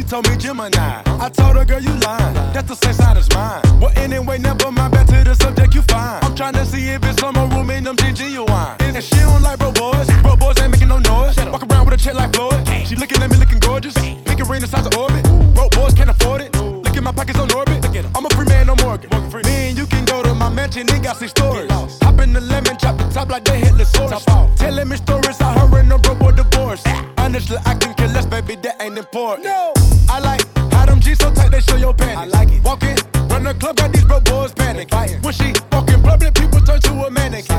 She 0.03 0.09
told 0.09 0.29
me 0.29 0.37
Gemini. 0.37 1.03
I 1.07 1.29
told 1.29 1.55
her, 1.55 1.65
girl, 1.65 1.81
you 1.81 1.95
lying. 2.03 2.35
That's 2.53 2.67
the 2.67 2.75
same 2.75 2.93
side 2.93 3.17
as 3.17 3.31
mine. 3.31 3.63
Well, 3.81 3.93
anyway, 3.95 4.37
never 4.39 4.73
mind. 4.73 4.93
Back 4.93 5.07
to 5.07 5.23
the 5.23 5.37
subject, 5.37 5.77
you 5.77 5.83
fine. 5.83 6.19
I'm 6.25 6.35
trying 6.35 6.55
to 6.55 6.67
see 6.67 6.89
if 6.89 7.05
it's 7.05 7.21
some 7.21 7.37
more 7.37 7.47
room 7.47 7.71
in 7.71 7.85
them 7.85 7.95
jeans 7.95 8.19
genuine. 8.19 8.51
And 8.81 8.99
she 9.01 9.15
don't 9.15 9.43
like 9.43 9.61
bro 9.61 9.71
boys. 9.71 10.11
Bro 10.23 10.39
boys 10.39 10.59
ain't 10.59 10.73
making 10.73 10.89
no 10.89 10.99
noise. 10.99 11.37
Walk 11.37 11.63
around 11.71 11.85
with 11.87 11.95
a 11.95 12.03
check 12.03 12.15
like 12.15 12.35
Floyd. 12.35 12.67
She 12.85 12.97
looking 12.97 13.23
at 13.23 13.31
me 13.31 13.37
looking 13.37 13.61
gorgeous. 13.61 13.95
Make 13.95 14.41
it 14.41 14.49
rain 14.49 14.61
the 14.61 14.67
size 14.67 14.87
of 14.87 14.97
orbit. 14.97 15.23
Bro 15.55 15.69
boys 15.71 15.95
can't 15.95 16.11
afford 16.11 16.41
it. 16.41 16.53
Look 16.59 16.97
at 16.97 17.03
my 17.05 17.13
pockets 17.13 17.39
on 17.39 17.53
orbit. 17.53 17.79
I'm 18.17 18.27
a 18.27 18.31
free 18.31 18.47
man, 18.47 18.67
no 18.67 18.75
mortgage. 18.83 19.13
Me 19.47 19.71
and 19.71 19.79
you 19.79 19.87
can 19.87 20.05
go 20.05 20.21
to 20.25 20.35
my 20.35 20.49
mansion, 20.49 20.89
it 20.89 21.01
got 21.05 21.19
six 21.19 21.31
stories. 21.31 21.71
Hop 22.03 22.19
in 22.19 22.33
the 22.33 22.41
lemon, 22.41 22.77
chop 22.77 22.99
the 22.99 23.05
top 23.05 23.31
like 23.31 23.45
they 23.45 23.61
hit 23.61 23.79
the 23.79 23.85
source. 23.85 24.25
Telling 24.57 24.89
me 24.89 24.97
stories 24.97 25.39
how 25.39 25.55
her 25.65 25.79
and 25.79 25.93
her 25.93 25.99
bro 25.99 26.17
boy 26.17 26.33
divorced. 26.33 26.89
Honestly, 27.19 27.57
I 27.65 27.75
can 27.77 27.92
baby, 28.33 28.57
that 28.63 28.81
ain't 28.81 28.97
important. 28.97 29.45
No. 29.45 29.75
I 30.09 30.19
like 30.21 30.43
how 30.73 30.87
them 30.87 31.01
G's 31.01 31.19
so 31.19 31.33
tight, 31.35 31.51
they 31.51 31.61
show 31.61 31.77
your 31.77 31.93
panties. 31.93 32.33
I 32.33 32.39
like 32.39 32.51
it. 32.51 32.65
Walking, 32.65 32.97
run 33.29 33.45
the 33.45 33.55
club, 33.55 33.77
got 33.77 33.93
these 33.93 34.05
bro 34.05 34.21
boys 34.21 34.53
panic. 34.53 34.91
When 35.23 35.35
she 35.35 35.53
walking 35.71 36.01
public, 36.03 36.35
people 36.35 36.61
turn 36.61 36.81
to 36.81 36.93
a 37.05 37.11
mannequin. 37.11 37.52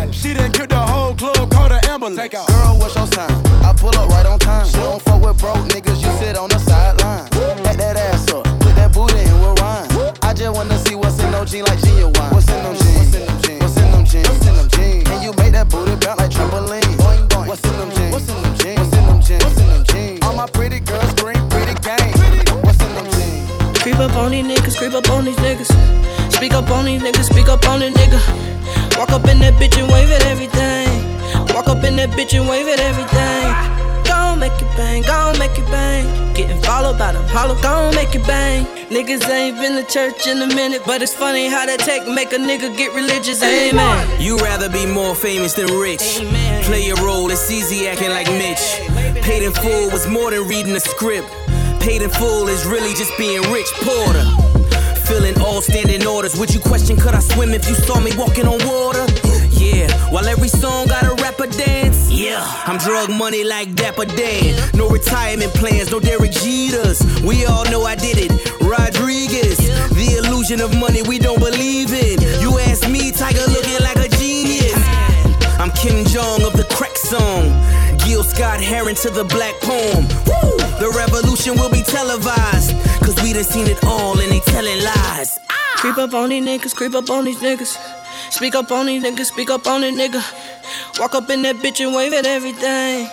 Creep 24.94 25.06
up 25.06 25.18
on 25.18 25.26
these 25.26 25.36
niggas. 25.38 26.32
Speak 26.32 26.54
up 26.54 26.70
on 26.70 26.86
these 26.86 27.02
niggas, 27.02 27.26
speak 27.26 27.48
up 27.48 27.68
on 27.68 27.80
this 27.80 27.94
nigga. 27.96 28.20
Walk 28.98 29.10
up 29.10 29.28
in 29.28 29.40
that 29.40 29.54
bitch 29.56 29.78
and 29.82 29.92
wave 29.92 30.10
at 30.12 30.24
everything. 30.26 30.88
Walk 31.54 31.68
up 31.68 31.84
in 31.84 31.96
that 31.96 32.12
bitch 32.12 32.38
and 32.38 32.48
wave 32.48 32.68
at 32.68 32.80
everything. 32.80 33.44
Gon' 34.06 34.38
make 34.38 34.54
it 34.62 34.70
bang, 34.78 35.02
gon' 35.02 35.40
make 35.40 35.58
it 35.58 35.66
bang. 35.72 36.06
Getting 36.36 36.62
followed 36.62 37.00
by 37.00 37.14
them 37.14 37.26
hollow, 37.30 37.60
gon' 37.62 37.96
make 37.96 38.14
it 38.14 38.26
bang. 38.28 38.66
Niggas 38.90 39.28
ain't 39.30 39.58
been 39.58 39.84
to 39.84 39.92
church 39.92 40.28
in 40.28 40.40
a 40.44 40.48
minute, 40.48 40.84
but 40.86 41.02
it's 41.02 41.14
funny 41.14 41.48
how 41.48 41.66
that 41.66 41.80
take 41.80 42.08
make 42.08 42.32
a 42.32 42.38
nigga 42.38 42.76
get 42.78 42.94
religious. 42.94 43.42
Amen. 43.42 44.22
You 44.22 44.38
rather 44.38 44.70
be 44.70 44.86
more 44.86 45.16
famous 45.16 45.54
than 45.54 45.74
rich. 45.74 46.22
Play 46.66 46.86
your 46.86 46.98
role, 46.98 47.32
it's 47.32 47.50
easy 47.50 47.88
acting 47.88 48.10
like 48.10 48.28
Mitch. 48.28 48.78
Paid 49.24 49.42
in 49.42 49.54
full 49.54 49.90
was 49.90 50.06
more 50.08 50.30
than 50.30 50.48
reading 50.48 50.76
a 50.76 50.80
script. 50.80 51.28
Paid 51.80 52.04
in 52.04 52.12
full 52.12 52.48
is 52.48 52.66
really 52.68 52.94
just 52.94 53.18
being 53.18 53.42
rich. 53.52 53.72
Porter. 53.82 54.43
Filling 55.14 55.40
all 55.42 55.62
standing 55.62 56.08
orders. 56.08 56.36
Would 56.40 56.52
you 56.52 56.60
question 56.60 56.98
could 56.98 57.14
I 57.14 57.20
swim 57.20 57.54
if 57.54 57.70
you 57.70 57.76
saw 57.76 58.00
me 58.00 58.12
walking 58.18 58.48
on 58.48 58.58
water? 58.66 59.06
Yeah, 59.52 59.88
while 60.10 60.26
every 60.26 60.48
song 60.48 60.88
got 60.88 61.04
a 61.04 61.14
rapper 61.22 61.46
dance. 61.46 62.10
Yeah, 62.10 62.42
I'm 62.66 62.80
drug 62.80 63.12
money 63.12 63.44
like 63.44 63.76
Dapper 63.76 64.06
Dan. 64.06 64.58
No 64.74 64.90
retirement 64.90 65.54
plans, 65.54 65.92
no 65.92 66.00
Derek 66.00 66.32
Jeters. 66.32 66.98
We 67.22 67.46
all 67.46 67.64
know 67.66 67.84
I 67.84 67.94
did 67.94 68.18
it. 68.18 68.32
Rodriguez, 68.60 69.60
the 69.94 70.18
illusion 70.18 70.60
of 70.62 70.76
money 70.80 71.04
we 71.04 71.20
don't 71.20 71.40
believe 71.40 71.94
in. 71.94 72.20
You 72.42 72.58
ask 72.58 72.90
me, 72.90 73.12
Tiger 73.12 73.46
looking 73.54 73.82
like 73.82 73.98
a 73.98 74.10
genius. 74.18 74.74
I'm 75.62 75.70
Kim 75.78 76.06
Jong 76.06 76.42
of 76.42 76.54
the 76.54 76.66
crack 76.74 76.93
song. 77.14 77.46
Gil 78.04 78.24
Scott 78.24 78.60
Heron 78.60 78.96
to 78.96 79.10
the 79.10 79.24
black 79.36 79.56
poem. 79.62 80.04
Woo! 80.26 80.58
The 80.82 80.90
revolution 80.98 81.54
will 81.60 81.70
be 81.70 81.84
televised. 81.84 82.72
Cause 83.06 83.16
we 83.22 83.34
done 83.34 83.44
seen 83.44 83.68
it 83.68 83.84
all 83.86 84.20
and 84.20 84.32
they 84.32 84.40
telling 84.40 84.80
lies. 84.84 85.40
Ah! 85.50 85.76
Creep 85.78 85.98
up 85.98 86.14
on 86.14 86.30
these 86.30 86.44
niggas, 86.44 86.76
creep 86.76 86.96
up 86.96 87.10
on 87.10 87.26
these 87.26 87.40
niggas. 87.40 87.78
Speak 88.32 88.56
up 88.56 88.72
on 88.72 88.88
these 88.88 89.04
niggas, 89.04 89.26
speak 89.26 89.50
up 89.52 89.68
on 89.68 89.82
this 89.82 89.96
nigga. 89.96 90.22
Walk 91.00 91.14
up 91.14 91.30
in 91.30 91.44
that 91.44 91.58
bitch 91.58 91.80
and 91.86 91.94
wave 91.96 92.14
at 92.14 92.26
everything. 92.26 93.08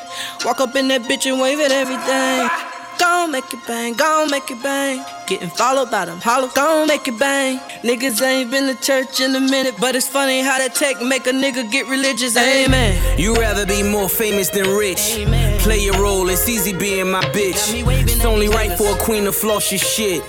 Walk 0.44 0.60
up 0.60 0.74
in 0.76 0.88
that 0.88 1.02
bitch 1.02 1.26
and 1.30 1.40
wave 1.40 1.60
at 1.60 1.72
everything. 1.72 2.69
Gon' 3.00 3.32
make 3.32 3.54
it 3.54 3.66
bang, 3.66 3.94
gon' 3.94 4.30
make 4.30 4.50
it 4.50 4.62
bang. 4.62 5.02
Getting 5.26 5.48
followed 5.48 5.90
by 5.90 6.04
them 6.04 6.20
hollow, 6.20 6.48
gon' 6.48 6.86
make 6.86 7.08
it 7.08 7.18
bang. 7.18 7.58
Niggas 7.82 8.20
ain't 8.20 8.50
been 8.50 8.66
to 8.66 8.78
church 8.82 9.20
in 9.20 9.34
a 9.34 9.40
minute, 9.40 9.74
but 9.80 9.96
it's 9.96 10.06
funny 10.06 10.42
how 10.42 10.58
that 10.58 10.74
take 10.74 11.00
make 11.00 11.26
a 11.26 11.30
nigga 11.30 11.70
get 11.72 11.88
religious. 11.88 12.36
Amen. 12.36 13.18
You 13.18 13.34
rather 13.36 13.64
be 13.64 13.82
more 13.82 14.10
famous 14.10 14.50
than 14.50 14.68
rich. 14.68 15.26
Play 15.62 15.78
your 15.78 15.98
role, 15.98 16.28
it's 16.28 16.46
easy 16.46 16.74
being 16.74 17.10
my 17.10 17.24
bitch. 17.36 17.72
It's 18.06 18.26
only 18.26 18.48
right 18.48 18.76
for 18.76 18.94
a 18.94 18.98
queen 18.98 19.24
to 19.24 19.32
floss 19.32 19.72
your 19.72 19.78
shit. 19.78 20.22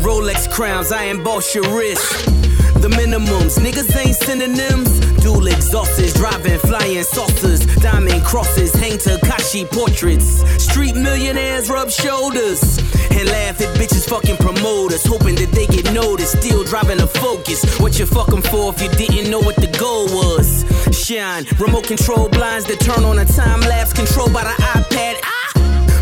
Rolex 0.00 0.50
crowns, 0.50 0.92
I 0.92 1.04
emboss 1.04 1.54
your 1.54 1.64
wrist. 1.76 2.43
The 2.84 2.90
minimums, 2.90 3.56
niggas 3.56 3.96
ain't 3.96 4.14
synonyms. 4.14 5.00
Dual 5.22 5.46
exhausts, 5.46 6.12
driving 6.12 6.58
flying 6.58 7.02
saucers, 7.02 7.64
diamond 7.76 8.22
crosses, 8.22 8.74
hang 8.74 8.98
Takashi 8.98 9.64
portraits. 9.72 10.44
Street 10.62 10.94
millionaires 10.94 11.70
rub 11.70 11.88
shoulders 11.88 12.76
and 13.10 13.26
laugh 13.30 13.58
at 13.62 13.74
bitches 13.78 14.06
fucking 14.06 14.36
promoters, 14.36 15.02
hoping 15.02 15.34
that 15.36 15.50
they 15.52 15.66
get 15.66 15.94
noticed. 15.94 16.36
Still 16.42 16.62
driving 16.62 17.00
a 17.00 17.06
focus. 17.06 17.64
What 17.80 17.98
you 17.98 18.04
fucking 18.04 18.42
for 18.42 18.74
if 18.74 18.82
you 18.82 18.90
didn't 18.90 19.30
know 19.30 19.40
what 19.40 19.56
the 19.56 19.74
goal 19.80 20.04
was? 20.04 20.66
Shine, 20.92 21.46
remote 21.58 21.86
control 21.86 22.28
blinds 22.28 22.66
that 22.66 22.80
turn 22.80 23.02
on 23.02 23.18
a 23.18 23.24
time 23.24 23.60
lapse 23.60 23.94
controlled 23.94 24.34
by 24.34 24.44
the 24.44 24.62
iPad. 24.76 25.16
Ah! 25.24 25.34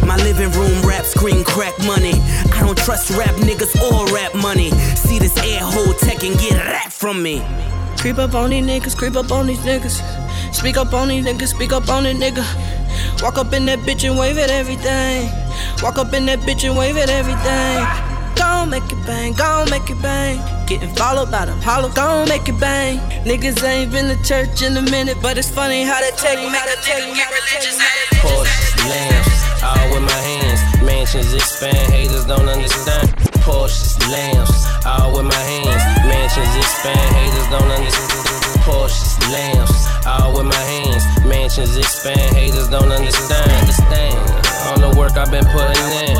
my 0.06 0.22
living 0.24 0.50
room, 0.58 0.82
rap 0.82 1.04
screen 1.04 1.42
crack 1.44 1.72
money. 1.86 2.12
I 2.52 2.60
don't 2.60 2.76
trust 2.76 3.10
rap 3.10 3.34
niggas 3.36 3.72
or 3.80 4.12
rap 4.12 4.34
money. 4.34 4.70
See 4.96 5.18
this 5.18 5.36
air 5.38 5.60
hole 5.62 5.94
tech 6.22 6.30
and 6.30 6.40
get 6.40 6.52
rap 6.66 6.92
from 6.92 7.22
me. 7.22 7.42
Creep 7.98 8.18
up 8.18 8.34
on 8.34 8.50
these 8.50 8.64
niggas, 8.64 8.96
creep 8.96 9.16
up 9.16 9.30
on 9.30 9.46
these 9.46 9.58
niggas. 9.60 10.00
Speak 10.54 10.76
up 10.76 10.92
on 10.92 11.08
these 11.08 11.24
niggas, 11.24 11.48
speak 11.48 11.72
up 11.72 11.88
on 11.88 12.06
it, 12.06 12.16
nigga. 12.16 12.44
Walk 13.22 13.38
up 13.38 13.52
in 13.52 13.66
that 13.66 13.78
bitch 13.80 14.08
and 14.08 14.18
wave 14.18 14.38
at 14.38 14.50
everything. 14.50 15.30
Walk 15.82 15.98
up 15.98 16.12
in 16.12 16.26
that 16.26 16.40
bitch 16.40 16.64
and 16.68 16.76
wave 16.76 16.96
at 16.96 17.08
everything. 17.08 17.86
Gon' 18.36 18.70
make 18.70 18.84
it 18.90 19.06
bang, 19.06 19.32
gon' 19.32 19.70
make 19.70 19.88
it 19.88 20.00
bang. 20.02 20.38
Getting 20.66 20.94
followed 20.94 21.30
by 21.30 21.46
them 21.46 21.60
hollow, 21.60 21.90
gon' 21.90 22.28
make 22.28 22.48
it 22.48 22.58
bang. 22.58 22.98
Niggas 23.24 23.62
ain't 23.62 23.92
been 23.92 24.08
to 24.08 24.22
church 24.24 24.62
in 24.62 24.76
a 24.76 24.82
minute, 24.82 25.18
but 25.22 25.38
it's 25.38 25.50
funny 25.50 25.84
how 25.84 26.00
they 26.00 26.10
take 26.16 26.38
me, 26.38 26.48
how 26.48 26.66
they 26.66 26.80
take 26.82 27.08
me, 27.08 27.14
get 27.14 27.30
religious, 27.30 27.78
how 27.78 27.94
they 28.10 28.18
Porsches, 28.18 28.88
lambs, 28.88 29.62
all 29.62 29.94
with 29.94 30.02
my 30.02 30.20
hands. 30.20 30.61
Mansions 31.02 31.34
expand, 31.34 31.90
haters 31.90 32.24
don't 32.26 32.48
understand. 32.48 33.08
Porsches, 33.42 33.98
lambs, 34.06 34.54
all 34.86 35.10
with 35.12 35.26
my 35.26 35.34
hands. 35.34 35.82
Mansions 36.06 36.54
expand, 36.54 37.10
haters 37.18 37.48
don't 37.50 37.72
understand. 37.74 38.22
Porsches, 38.62 39.18
lambs, 39.34 40.06
all 40.06 40.32
with 40.32 40.46
my 40.46 40.62
hands. 40.62 41.02
Mansions 41.26 41.76
expand, 41.76 42.36
haters 42.36 42.68
don't 42.68 42.92
understand. 42.92 43.50
Understand 43.50 44.14
all 44.62 44.78
the 44.78 44.96
work 44.96 45.16
I've 45.16 45.32
been 45.32 45.44
putting 45.46 45.74
in. 46.06 46.14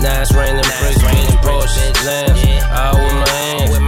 Now 0.00 0.22
it's 0.22 0.32
raining 0.32 0.64
bricks, 0.80 1.04
Porsches, 1.44 2.06
lambs, 2.08 2.40
all. 2.72 2.96
With 2.96 3.12
my 3.12 3.28
hands. 3.28 3.87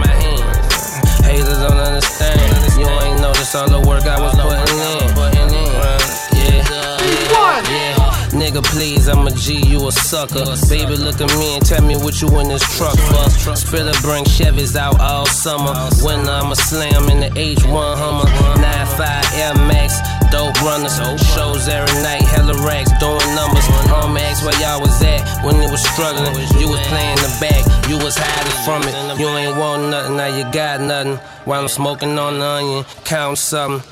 Nigga, 8.51 8.63
please, 8.65 9.07
I'm 9.07 9.25
a 9.25 9.31
G, 9.31 9.65
you 9.65 9.87
a 9.87 9.91
sucker. 9.93 10.43
Baby, 10.67 10.97
look 10.97 11.21
at 11.21 11.31
me 11.39 11.55
and 11.55 11.65
tell 11.65 11.81
me 11.81 11.95
what 11.95 12.21
you 12.21 12.27
in 12.39 12.49
this 12.49 12.61
truck 12.75 12.97
for. 12.99 13.55
Spiller 13.55 13.93
bring 14.01 14.25
Chevys 14.25 14.75
out 14.75 14.99
all 14.99 15.25
summer. 15.25 15.71
Winter, 16.03 16.29
I'ma 16.29 16.55
slam 16.55 17.07
in 17.07 17.21
the 17.21 17.29
H1 17.29 17.95
Hummer. 17.95 18.27
95 18.59 19.33
Air 19.39 19.55
Max, 19.71 19.99
dope 20.31 20.55
runners. 20.63 20.95
Shows 21.35 21.67
every 21.67 22.01
night, 22.01 22.23
hella 22.23 22.55
racks, 22.65 22.91
doing 22.99 23.35
numbers. 23.35 23.65
Home 23.91 24.17
ask 24.17 24.43
where 24.43 24.57
y'all 24.59 24.81
was 24.81 24.95
at 25.03 25.21
when 25.43 25.55
it 25.61 25.69
was 25.69 25.83
struggling. 25.93 26.33
You 26.59 26.69
was 26.71 26.81
playing 26.87 27.19
the 27.19 27.31
back, 27.39 27.61
you 27.89 27.97
was 27.97 28.15
hiding 28.17 28.59
from 28.65 28.81
it. 28.87 29.19
You 29.19 29.27
ain't 29.27 29.57
want 29.57 29.89
nothing, 29.89 30.17
now 30.17 30.27
you 30.27 30.43
got 30.51 30.81
nothing. 30.81 31.19
While 31.45 31.61
I'm 31.61 31.67
smoking 31.67 32.17
on 32.19 32.37
the 32.39 32.45
onion, 32.45 32.85
count 33.03 33.37
something. 33.37 33.83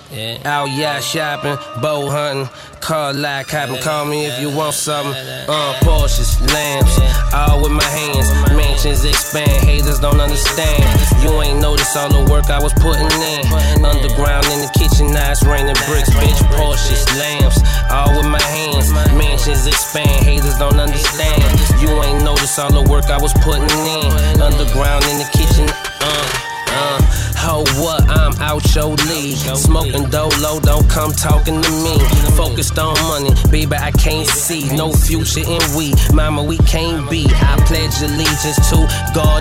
Out 0.46 0.70
yacht 0.70 1.04
shopping, 1.04 1.58
bow 1.82 2.10
hunting, 2.10 2.50
car 2.80 3.14
lot 3.14 3.48
copping. 3.48 3.82
Call 3.82 4.06
me 4.06 4.26
if 4.26 4.40
you 4.40 4.50
want 4.56 4.74
something. 4.74 5.14
Uh, 5.50 5.74
Porsches, 5.82 6.38
lamps, 6.54 6.94
all 7.34 7.62
with 7.62 7.72
my 7.72 7.84
hands. 7.84 8.30
Mansions 8.54 9.04
expand, 9.04 9.50
haters 9.66 10.00
don't 10.00 10.20
understand. 10.22 10.86
You 11.24 11.42
ain't 11.42 11.60
noticed 11.60 11.98
all 11.98 12.10
the 12.10 12.30
work 12.32 12.50
I 12.50 12.62
was 12.62 12.74
putting 12.74 13.10
in. 13.18 13.46
Underground 13.84 14.46
in 14.54 14.62
the 14.62 14.72
kitchen, 14.78 15.12
now 15.12 15.32
it's 15.32 15.44
raining 15.44 15.76
bricks, 15.90 16.14
bitch. 16.30 16.42
Porsches, 16.54 17.06
lamps, 17.18 17.60
all 17.92 18.16
with 18.16 18.28
my 18.28 18.42
hands. 18.42 18.92
Mansions 19.18 19.68
expand, 19.68 20.24
haters 20.24 20.58
don't 20.58 20.80
understand. 20.80 21.44
You 21.82 21.90
ain't 22.04 22.24
noticed 22.24 22.60
all 22.60 22.72
the 22.72 22.90
work 22.90 23.06
I 23.10 23.18
was 23.18 23.34
putting 23.42 23.70
in. 23.70 24.42
Underground 24.42 25.06
in 25.06 25.18
the 25.18 25.30
kitchen, 25.34 25.68
uh. 26.02 26.46
Uh, 26.72 27.02
ho, 27.50 27.66
what? 27.82 28.06
I'm 28.10 28.34
out 28.38 28.64
your 28.76 28.94
league. 29.10 29.42
Smoking 29.58 30.06
dolo, 30.10 30.60
don't 30.62 30.88
come 30.90 31.12
talking 31.12 31.62
to 31.62 31.72
me. 31.82 31.98
Focused 32.38 32.78
on 32.78 32.94
money, 33.10 33.34
baby, 33.50 33.76
I 33.76 33.92
can't 33.92 34.28
see 34.28 34.70
no 34.76 34.94
future 34.94 35.42
in 35.42 35.62
we. 35.76 35.94
Mama, 36.14 36.44
we 36.44 36.58
can't 36.70 37.10
be. 37.10 37.26
I 37.28 37.58
pledge 37.66 37.98
allegiance 38.02 38.62
to 38.70 38.86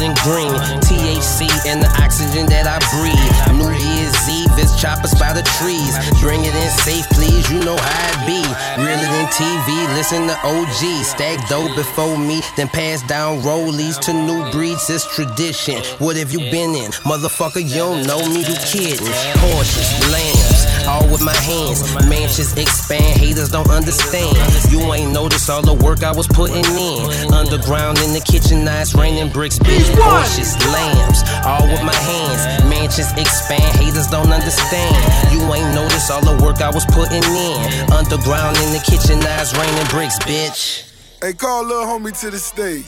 and 0.09 0.17
green. 0.23 0.55
THC 0.87 1.51
and 1.67 1.83
the 1.83 1.91
oxygen 2.03 2.47
that 2.47 2.67
I 2.67 2.79
breathe. 2.95 3.31
New 3.59 3.71
Year's 3.71 4.19
Eve 4.31 4.59
is 4.59 4.73
choppers 4.81 5.15
by 5.19 5.33
the 5.33 5.43
trees. 5.59 5.95
Bring 6.23 6.45
it 6.45 6.55
in 6.55 6.71
safe, 6.71 7.07
please. 7.11 7.45
You 7.51 7.61
know 7.65 7.77
how 7.77 8.15
it 8.15 8.21
be. 8.27 8.43
Realer 8.79 9.11
than 9.11 9.27
TV, 9.35 9.69
listen 9.95 10.27
to 10.27 10.37
OG. 10.47 11.05
Stack 11.05 11.49
dope 11.49 11.75
before 11.75 12.17
me, 12.19 12.41
then 12.57 12.69
pass 12.69 13.03
down 13.07 13.43
rollies 13.43 13.99
to 14.07 14.13
new 14.13 14.51
breeds. 14.51 14.89
It's 14.91 15.05
tradition. 15.15 15.83
What 15.99 16.17
have 16.17 16.33
you 16.33 16.39
been 16.51 16.75
in? 16.75 16.91
Motherfucker, 17.03 17.63
you 17.63 17.75
don't 17.75 17.98
know 18.07 18.21
me, 18.29 18.41
you 18.45 18.57
kidding. 18.63 19.07
Porsches, 19.41 19.91
lambs, 20.13 20.87
all 20.87 21.07
with 21.11 21.23
my 21.23 21.35
hands. 21.35 21.83
Mansions 22.09 22.57
expand, 22.57 23.19
haters 23.19 23.51
don't 23.51 23.71
understand. 23.71 24.37
You 24.71 24.81
ain't 24.93 25.13
noticed 25.13 25.49
all 25.51 25.63
the 25.63 25.75
work 25.75 26.03
I 26.03 26.13
was 26.13 26.27
putting 26.29 26.65
in. 26.65 27.33
Underground 27.33 27.99
in 27.99 28.13
the 28.13 28.21
kitchen, 28.21 28.65
now 28.65 28.81
it's 28.81 28.95
raining 28.95 29.33
bricks, 29.33 29.59
bitch. 29.59 29.89
Porsches, 29.97 30.55
lambs, 30.73 31.23
all 31.47 31.67
with 31.67 31.83
my 31.83 31.95
hands. 31.95 32.65
Mansions 32.69 33.13
expand, 33.17 33.65
haters 33.77 34.09
don't 34.09 34.33
understand. 34.33 34.97
You 35.33 35.41
ain't 35.55 35.75
noticed 35.75 36.11
all 36.11 36.23
the 36.23 36.37
work 36.45 36.61
I 36.61 36.71
was 36.71 36.85
putting 36.87 37.25
in. 37.25 37.57
Underground 37.93 38.57
in 38.59 38.73
the 38.73 38.83
kitchen, 38.85 39.21
now 39.21 39.43
it's 39.43 39.57
raining 39.57 39.89
bricks, 39.91 40.19
bitch. 40.21 40.85
Hey, 41.21 41.33
call 41.33 41.65
little 41.65 41.85
homie 41.85 42.19
to 42.21 42.31
the 42.31 42.39
stage. 42.39 42.87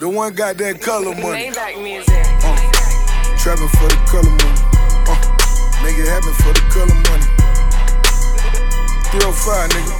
The 0.00 0.08
one 0.08 0.34
got 0.34 0.58
that 0.58 0.80
color 0.82 1.14
money. 1.14 1.52
Trapping 3.46 3.70
for 3.78 3.86
the 3.86 4.00
color 4.10 4.34
money. 4.42 4.58
Uh, 5.06 5.14
make 5.78 5.94
it 5.94 6.10
happen 6.10 6.34
for 6.34 6.50
the 6.50 6.66
color 6.66 6.98
money. 7.06 7.30
305, 9.14 9.70
nigga. 9.70 9.94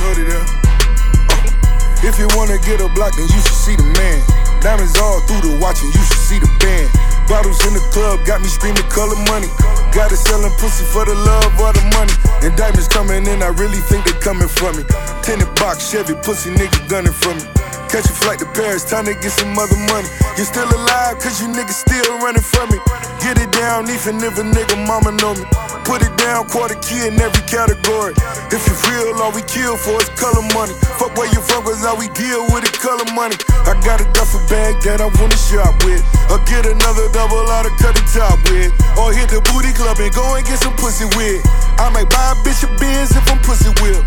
Know 0.00 0.08
there. 0.16 0.40
Uh, 0.40 2.08
if 2.08 2.16
you 2.16 2.32
wanna 2.32 2.56
get 2.64 2.80
a 2.80 2.88
block, 2.96 3.12
then 3.12 3.28
you 3.28 3.40
should 3.44 3.60
see 3.60 3.76
the 3.76 3.84
man. 3.92 4.24
Diamonds 4.64 4.96
all 4.96 5.20
through 5.28 5.52
the 5.52 5.60
watch, 5.60 5.84
and 5.84 5.92
you 5.92 6.00
should 6.00 6.24
see 6.24 6.40
the 6.40 6.48
band. 6.64 6.88
Bottles 7.28 7.60
in 7.68 7.76
the 7.76 7.84
club 7.92 8.24
got 8.24 8.40
me 8.40 8.48
screaming 8.48 8.88
color 8.88 9.20
money. 9.28 9.52
Got 9.92 10.08
it 10.08 10.16
selling 10.16 10.56
pussy 10.56 10.88
for 10.88 11.04
the 11.04 11.12
love 11.12 11.52
or 11.60 11.76
the 11.76 11.84
money. 11.92 12.16
And 12.40 12.56
diamonds 12.56 12.88
coming 12.88 13.20
in, 13.28 13.44
I 13.44 13.52
really 13.52 13.84
think 13.84 14.08
they 14.08 14.16
coming 14.16 14.48
from 14.48 14.80
me. 14.80 14.88
Tenant 15.20 15.52
box, 15.60 15.92
Chevy, 15.92 16.16
pussy 16.24 16.56
nigga 16.56 16.88
gunning 16.88 17.12
from 17.12 17.36
me. 17.36 17.44
Catch 17.90 18.06
a 18.06 18.14
flight 18.22 18.38
to 18.38 18.46
Paris, 18.54 18.86
time 18.86 19.02
to 19.10 19.18
get 19.18 19.34
some 19.34 19.50
other 19.58 19.74
money. 19.90 20.06
You 20.38 20.46
still 20.46 20.70
alive, 20.70 21.18
cause 21.18 21.42
you 21.42 21.50
niggas 21.50 21.74
still 21.74 22.22
running 22.22 22.38
from 22.38 22.70
me. 22.70 22.78
Get 23.18 23.34
it 23.42 23.50
down, 23.50 23.90
even 23.90 24.22
if 24.22 24.38
a 24.38 24.46
nigga 24.46 24.78
mama 24.86 25.10
know 25.18 25.34
me. 25.34 25.42
Put 25.82 26.06
it 26.06 26.14
down, 26.14 26.46
quarter 26.46 26.78
key 26.86 27.10
in 27.10 27.18
every 27.18 27.42
category. 27.50 28.14
If 28.54 28.62
you 28.62 28.78
real, 28.86 29.18
all 29.18 29.34
we 29.34 29.42
kill 29.42 29.74
for 29.74 29.98
is 29.98 30.06
color 30.14 30.46
money. 30.54 30.70
Fuck 31.02 31.18
where 31.18 31.26
you 31.34 31.42
from, 31.42 31.66
cause 31.66 31.82
all 31.82 31.98
we 31.98 32.06
deal 32.14 32.46
with 32.54 32.62
is 32.62 32.78
color 32.78 33.10
money. 33.10 33.34
I 33.66 33.74
got 33.82 33.98
a 33.98 34.06
duffel 34.14 34.38
bag 34.46 34.78
that 34.86 35.02
I 35.02 35.10
wanna 35.18 35.34
shop 35.50 35.74
with. 35.82 36.06
Or 36.30 36.38
get 36.46 36.70
another 36.70 37.10
double 37.10 37.42
out 37.50 37.66
of 37.66 37.74
cut 37.82 37.98
the 37.98 38.06
top 38.06 38.38
with. 38.54 38.70
Or 39.02 39.10
hit 39.10 39.34
the 39.34 39.42
booty 39.50 39.74
club 39.74 39.98
and 39.98 40.14
go 40.14 40.38
and 40.38 40.46
get 40.46 40.62
some 40.62 40.78
pussy 40.78 41.10
with. 41.18 41.42
I 41.82 41.90
might 41.90 42.06
buy 42.06 42.38
a 42.38 42.46
bitch 42.46 42.62
a 42.62 42.70
Benz 42.78 43.10
if 43.18 43.26
I'm 43.26 43.42
pussy 43.42 43.74
whip. 43.82 43.98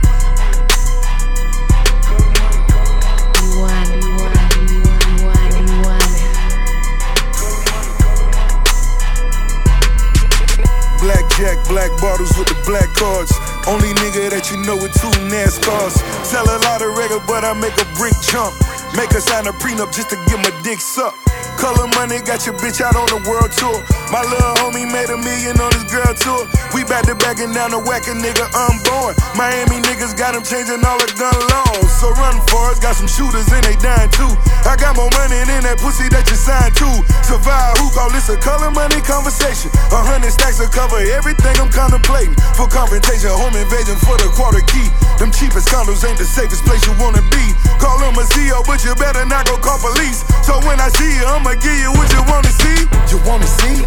Blackjack, 11.04 11.68
black 11.68 11.92
bottles 12.02 12.36
with 12.38 12.48
the 12.48 12.56
black 12.66 12.90
cards. 12.94 13.32
Only 13.68 13.94
nigga 14.02 14.30
that 14.32 14.50
you 14.50 14.58
know 14.66 14.76
with 14.76 14.94
two 14.94 15.12
NASCARs. 15.30 16.02
Sell 16.26 16.46
a 16.46 16.58
lot 16.66 16.82
of 16.82 16.98
record, 16.98 17.22
but 17.28 17.44
I 17.44 17.54
make 17.54 17.78
a 17.78 17.86
brick 17.94 18.14
chump. 18.22 18.56
Make 18.96 19.12
her 19.14 19.22
sign 19.22 19.46
a 19.48 19.52
prenup 19.54 19.94
just 19.94 20.10
to 20.10 20.16
get 20.26 20.38
my 20.40 20.52
dick 20.64 20.80
sucked. 20.80 21.23
Color 21.64 21.88
money 21.96 22.20
got 22.28 22.44
your 22.44 22.60
bitch 22.60 22.84
out 22.84 22.92
on 22.92 23.08
the 23.08 23.24
world 23.24 23.48
tour. 23.56 23.80
My 24.12 24.20
little 24.20 24.52
homie 24.60 24.84
made 24.84 25.08
a 25.08 25.16
million 25.16 25.56
on 25.64 25.72
his 25.72 25.88
girl 25.88 26.12
tour. 26.12 26.44
We 26.76 26.84
back 26.84 27.08
to 27.08 27.16
backing 27.16 27.56
down 27.56 27.72
the 27.72 27.80
whack 27.80 28.04
a 28.12 28.14
nigga 28.20 28.52
unborn. 28.52 29.16
Miami 29.40 29.80
niggas 29.80 30.12
got 30.12 30.36
him 30.36 30.44
changing 30.44 30.84
all 30.84 31.00
the 31.00 31.08
gun 31.16 31.32
laws. 31.32 31.88
So 32.04 32.12
run 32.20 32.36
for 32.52 32.68
us, 32.68 32.84
got 32.84 33.00
some 33.00 33.08
shooters 33.08 33.48
and 33.48 33.64
they 33.64 33.80
dying 33.80 34.12
too. 34.12 34.28
I 34.68 34.76
got 34.76 35.00
more 35.00 35.08
money 35.16 35.40
than 35.48 35.64
that 35.64 35.80
pussy 35.80 36.12
that 36.12 36.28
you 36.28 36.36
signed 36.36 36.76
to. 36.84 36.90
Survive, 37.24 37.80
who 37.80 37.88
call 37.96 38.12
this 38.12 38.28
a 38.28 38.36
color 38.36 38.68
money 38.68 39.00
conversation? 39.00 39.72
A 39.96 40.04
hundred 40.04 40.36
stacks 40.36 40.60
will 40.60 40.68
cover 40.68 41.00
everything 41.00 41.56
I'm 41.64 41.72
contemplating. 41.72 42.36
For 42.60 42.68
confrontation, 42.68 43.32
home 43.32 43.56
invasion 43.56 43.96
for 44.04 44.20
the 44.20 44.28
quarter 44.36 44.60
key. 44.68 44.92
Them 45.16 45.32
cheapest 45.32 45.72
condos 45.72 46.04
ain't 46.04 46.20
the 46.20 46.28
safest 46.28 46.68
place 46.68 46.84
you 46.84 46.92
wanna 47.00 47.24
be. 47.32 47.56
Call 47.80 48.04
them 48.04 48.20
a 48.20 48.28
CEO, 48.36 48.60
but 48.68 48.84
you 48.84 48.92
better 49.00 49.24
not 49.24 49.48
go 49.48 49.56
call 49.64 49.80
police. 49.80 50.28
So 50.44 50.60
when 50.68 50.76
I 50.84 50.92
see 50.92 51.08
you, 51.08 51.24
I'ma 51.24 51.53
give 51.56 51.78
you 51.78 51.92
what 51.92 52.12
you 52.12 52.24
wanna 52.28 52.48
see. 52.48 52.88
You 53.12 53.20
wanna 53.28 53.48
see? 53.48 53.86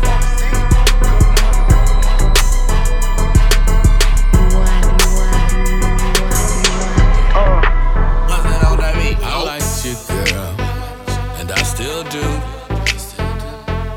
I 9.23 9.43
liked 9.43 9.85
you, 9.85 9.95
girl, 10.09 10.55
and 11.39 11.51
I 11.51 11.63
still 11.63 12.03
do. 12.05 12.23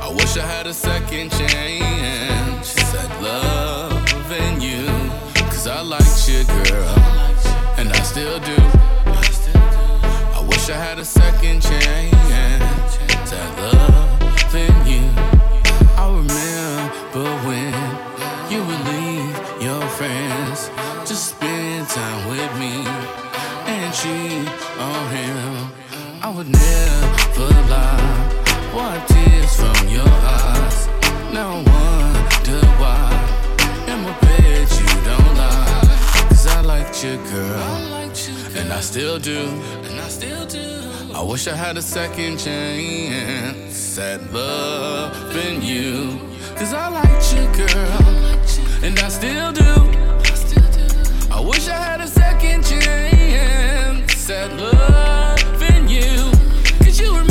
I 0.01 0.11
wish 0.17 0.37
I 0.37 0.45
had 0.45 0.67
a 0.67 0.73
second 0.73 1.31
chance 1.31 2.75
loving 3.21 4.61
you, 4.61 4.85
cause 5.51 5.67
I 5.67 5.81
liked 5.81 6.27
you, 6.27 6.43
girl, 6.45 6.95
and 7.77 7.89
I 7.91 8.01
still 8.01 8.39
do. 8.39 8.57
I 10.37 10.45
wish 10.49 10.69
I 10.69 10.77
had 10.77 10.99
a 10.99 11.05
second 11.05 11.61
chance 11.61 12.68
at 13.33 13.57
loving 13.57 14.87
you. 14.87 15.03
I 15.97 16.05
remember 16.09 17.27
when 17.47 17.73
you 18.51 18.59
would 18.65 18.83
leave 18.87 19.61
your 19.61 19.81
friends 19.97 20.69
to 21.07 21.15
spend 21.15 21.87
time 21.89 22.29
with 22.29 22.51
me 22.57 22.83
and 23.67 23.93
cheat 23.93 24.49
on 24.79 25.09
him. 25.11 25.71
I 26.21 26.29
would 26.35 26.49
never 26.49 27.49
lie. 27.69 28.19
Wipe 28.73 29.07
tears 29.07 29.55
from 29.55 29.87
your 29.87 30.09
eyes. 30.09 30.87
Now 31.31 31.49
I 31.51 31.63
wonder 31.69 32.65
why. 32.81 33.09
And 33.87 34.07
I 34.07 34.19
bet 34.21 34.69
you 34.79 34.87
don't 35.09 35.35
lie. 35.37 36.27
Cause 36.29 36.47
I 36.47 36.61
liked 36.61 37.03
you, 37.03 37.17
girl. 37.31 37.98
And 38.69 38.77
I 38.77 38.81
still 38.81 39.17
do. 39.17 39.39
And 39.89 39.99
I 39.99 40.07
still 40.09 40.45
do. 40.45 40.61
I 41.15 41.23
wish 41.23 41.47
I 41.47 41.55
had 41.55 41.75
a 41.77 41.81
second 41.81 42.37
chance 42.37 43.97
at 43.97 44.31
loving 44.31 45.63
you. 45.63 46.19
Cause 46.55 46.75
I 46.75 46.87
liked 46.89 47.33
you, 47.33 47.47
girl. 47.57 48.85
And 48.85 48.99
I 48.99 49.09
still 49.09 49.51
do. 49.53 49.63
I 51.31 51.39
wish 51.43 51.67
I 51.67 51.77
had 51.77 52.01
a 52.01 52.07
second 52.07 52.63
chance 52.63 54.29
at 54.29 54.53
loving 54.53 55.87
you. 55.89 56.31
Cause 56.85 56.99
you 56.99 57.09
remember 57.09 57.28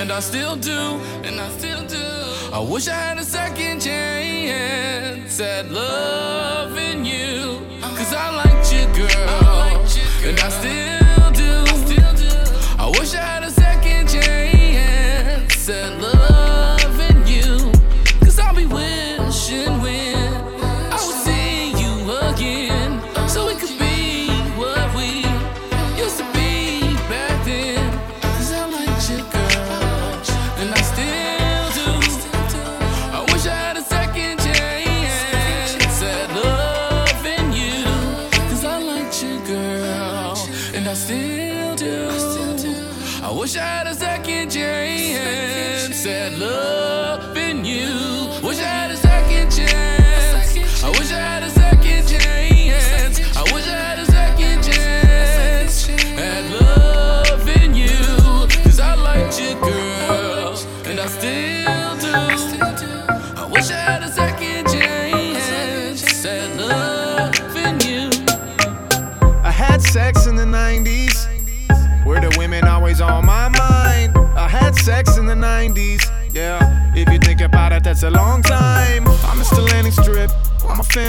And 0.00 0.10
I 0.10 0.20
still 0.20 0.56
do, 0.56 0.98
and 1.24 1.38
I 1.38 1.50
still 1.50 1.86
do. 1.86 2.02
I 2.54 2.58
wish 2.58 2.88
I 2.88 2.94
had 2.94 3.18
a 3.18 3.22
second 3.22 3.82
chance 3.82 5.38
at 5.38 5.70
loving 5.70 7.04
you. 7.04 7.60
Cause 7.82 8.14
I 8.14 8.30
liked 8.34 8.72
you, 8.72 8.86
girl. 8.96 9.84
And 10.24 10.40
I 10.40 10.48
still 10.48 10.89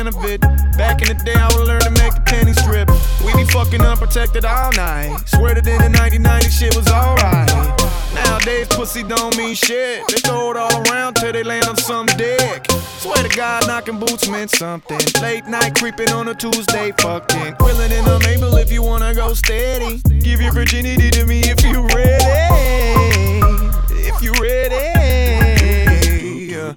of 0.08 0.16
it. 0.26 0.42
Back 0.78 1.02
in 1.02 1.08
the 1.16 1.24
day, 1.24 1.36
I 1.36 1.48
would 1.56 1.68
learn 1.68 1.82
to 1.82 1.92
make 1.92 2.14
the 2.14 2.22
penny 2.22 2.54
strip. 2.54 2.90
We 3.26 3.34
be 3.36 3.50
fucking 3.52 3.82
unprotected 3.82 4.46
all 4.46 4.72
night. 4.74 5.18
Swear 5.28 5.56
that 5.56 5.68
in 5.68 5.78
the 5.78 5.90
1990 5.98 6.50
shit 6.50 6.76
was 6.76 6.88
alright. 6.88 7.50
Nowadays, 8.14 8.68
pussy 8.68 9.04
don't 9.04 9.36
mean 9.38 9.56
shit. 9.56 10.08
They 10.08 10.18
throw 10.18 10.52
it 10.52 10.58
all 10.58 10.82
around 10.88 11.16
till 11.16 11.32
they 11.32 11.44
land 11.44 11.66
on 11.66 11.78
some 11.78 12.06
dick. 12.18 12.66
Swear 13.00 13.24
to 13.24 13.30
God, 13.36 13.68
knocking 13.68 14.00
boots 14.00 14.28
meant 14.28 14.52
something. 14.52 15.00
Late 15.22 15.46
night 15.48 15.76
creeping 15.76 16.10
on 16.10 16.28
a 16.28 16.36
Tuesday, 16.36 16.92
fucking. 17.00 17.56
Willing 17.60 17.92
in 17.92 18.06
a 18.06 18.20
Mabel 18.20 18.56
if 18.58 18.72
you 18.72 18.82
wanna 18.82 19.14
go 19.14 19.34
steady. 19.34 20.02
Give 20.20 20.42
your 20.42 20.54
virginity 20.54 21.10
to 21.12 21.26
me 21.26 21.42
if 21.46 21.64
you 21.64 21.88
ready. 21.88 22.26
If 23.90 24.22
you 24.22 24.34
ready. 24.42 24.82
Yeah. 26.52 26.74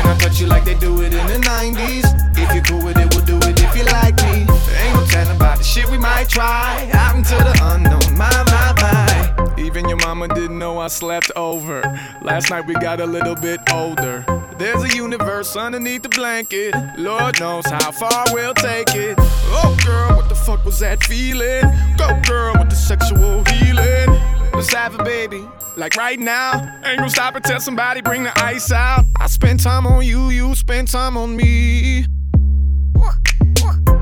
Can 0.00 0.08
I 0.08 0.16
touch 0.16 0.40
you 0.40 0.46
like 0.46 0.64
they 0.64 0.76
do 0.76 1.02
it 1.02 1.12
in 1.12 1.26
the 1.26 1.46
90s? 1.46 2.06
If 2.34 2.54
you 2.54 2.62
cool 2.62 2.82
with 2.82 2.96
it, 2.96 3.14
we'll 3.14 3.24
do 3.26 3.36
it 3.46 3.60
if 3.60 3.76
you 3.76 3.84
like 3.84 4.16
me. 4.22 4.46
Ain't 4.80 4.94
no 4.96 5.04
telling 5.04 5.36
about 5.36 5.58
the 5.58 5.64
shit 5.64 5.90
we 5.90 5.98
might 5.98 6.26
try. 6.26 6.88
Out 6.94 7.16
into 7.16 7.34
the 7.34 7.54
unknown, 7.62 8.16
my, 8.16 8.30
my, 8.48 8.72
my. 8.80 9.54
Even 9.58 9.90
your 9.90 9.98
mama 9.98 10.26
didn't 10.28 10.58
know 10.58 10.78
I 10.78 10.88
slept 10.88 11.30
over. 11.36 11.82
Last 12.22 12.48
night 12.48 12.66
we 12.66 12.72
got 12.74 12.98
a 13.00 13.04
little 13.04 13.34
bit 13.34 13.60
older. 13.70 14.24
There's 14.56 14.82
a 14.84 14.96
universe 14.96 15.54
underneath 15.54 16.02
the 16.02 16.08
blanket. 16.08 16.74
Lord 16.96 17.38
knows 17.38 17.66
how 17.66 17.90
far 17.90 18.24
we'll 18.32 18.54
take 18.54 18.94
it. 18.94 19.16
Oh, 19.18 19.76
girl, 19.84 20.16
what 20.16 20.30
the 20.30 20.34
fuck 20.34 20.64
was 20.64 20.78
that 20.78 21.04
feeling? 21.04 21.60
Go, 21.98 22.08
girl, 22.26 22.54
with 22.58 22.70
the 22.70 22.76
sexual 22.76 23.44
healing. 23.44 24.18
Let's 24.54 24.72
have 24.72 24.98
a 24.98 25.04
baby. 25.04 25.46
Like 25.76 25.96
right 25.96 26.18
now. 26.18 26.80
Ain't 26.84 26.98
gonna 26.98 27.10
stop 27.10 27.36
until 27.36 27.60
somebody 27.60 28.00
bring 28.00 28.24
the 28.24 28.32
ice 28.42 28.72
out. 28.72 29.04
I 29.18 29.26
spend 29.26 29.60
time 29.60 29.86
on 29.86 30.04
you, 30.04 30.30
you 30.30 30.54
spend 30.54 30.88
time 30.88 31.16
on 31.16 31.36
me. 31.36 32.06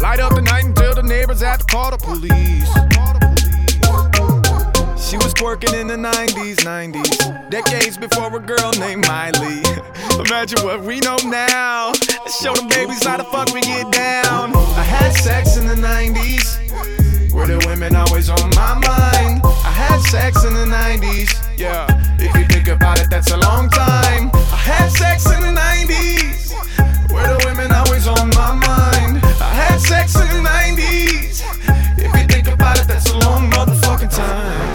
Light 0.01 0.21
up 0.21 0.35
the 0.35 0.43
night 0.43 0.65
until 0.65 0.95
the 0.95 1.03
neighbors 1.03 1.41
have 1.43 1.59
to 1.59 1.67
call 1.67 1.91
the 1.91 1.99
police. 1.99 2.69
She 5.09 5.17
was 5.17 5.33
twerking 5.35 5.79
in 5.79 5.87
the 5.87 5.97
90s, 5.97 6.57
90s. 6.57 7.51
Decades 7.51 7.97
before 7.97 8.35
a 8.37 8.41
girl 8.41 8.73
named 8.79 9.07
Miley. 9.07 9.63
Imagine 10.27 10.65
what 10.65 10.83
we 10.83 11.01
know 11.01 11.17
now. 11.25 11.93
Show 12.43 12.55
them 12.55 12.69
babies 12.69 13.05
how 13.05 13.17
the 13.17 13.25
fuck 13.25 13.53
we 13.55 13.61
get 13.61 13.91
down. 13.91 14.55
I 14.55 14.83
had 14.83 15.13
sex 15.13 15.57
in 15.57 15.67
the 15.67 15.75
90s. 15.75 17.08
Were 17.33 17.47
the 17.47 17.63
women 17.67 17.95
always 17.95 18.29
on 18.31 18.51
my 18.51 18.75
mind? 18.75 19.41
I 19.45 19.71
had 19.71 20.01
sex 20.01 20.45
in 20.45 20.55
the 20.55 20.67
90s. 20.67 21.31
Yeah, 21.59 21.87
if 22.19 22.35
you 22.37 22.45
think 22.47 22.69
about 22.69 23.01
it, 23.01 23.11
that's 23.11 23.31
a 23.31 23.37
long 23.37 23.69
time. 23.69 24.31
I 24.35 24.57
had 24.57 24.89
sex 24.91 25.27
in 25.27 25.41
the 25.41 25.53
90s. 25.61 26.53
Were 27.13 27.23
the 27.23 27.43
women 27.47 27.73
always 27.73 28.07
on 28.07 28.29
my 28.31 28.53
mind? 28.55 29.23
I 29.41 29.53
had 29.55 29.79
sex 29.79 30.15
in 30.17 30.27
the 30.29 30.49
90s. 30.49 31.43
If 31.99 32.15
you 32.15 32.27
think 32.27 32.49
about 32.49 32.79
it, 32.81 32.87
that's 32.89 33.11
a 33.11 33.19
long 33.19 33.51
motherfucking 33.51 34.11
time. 34.15 34.69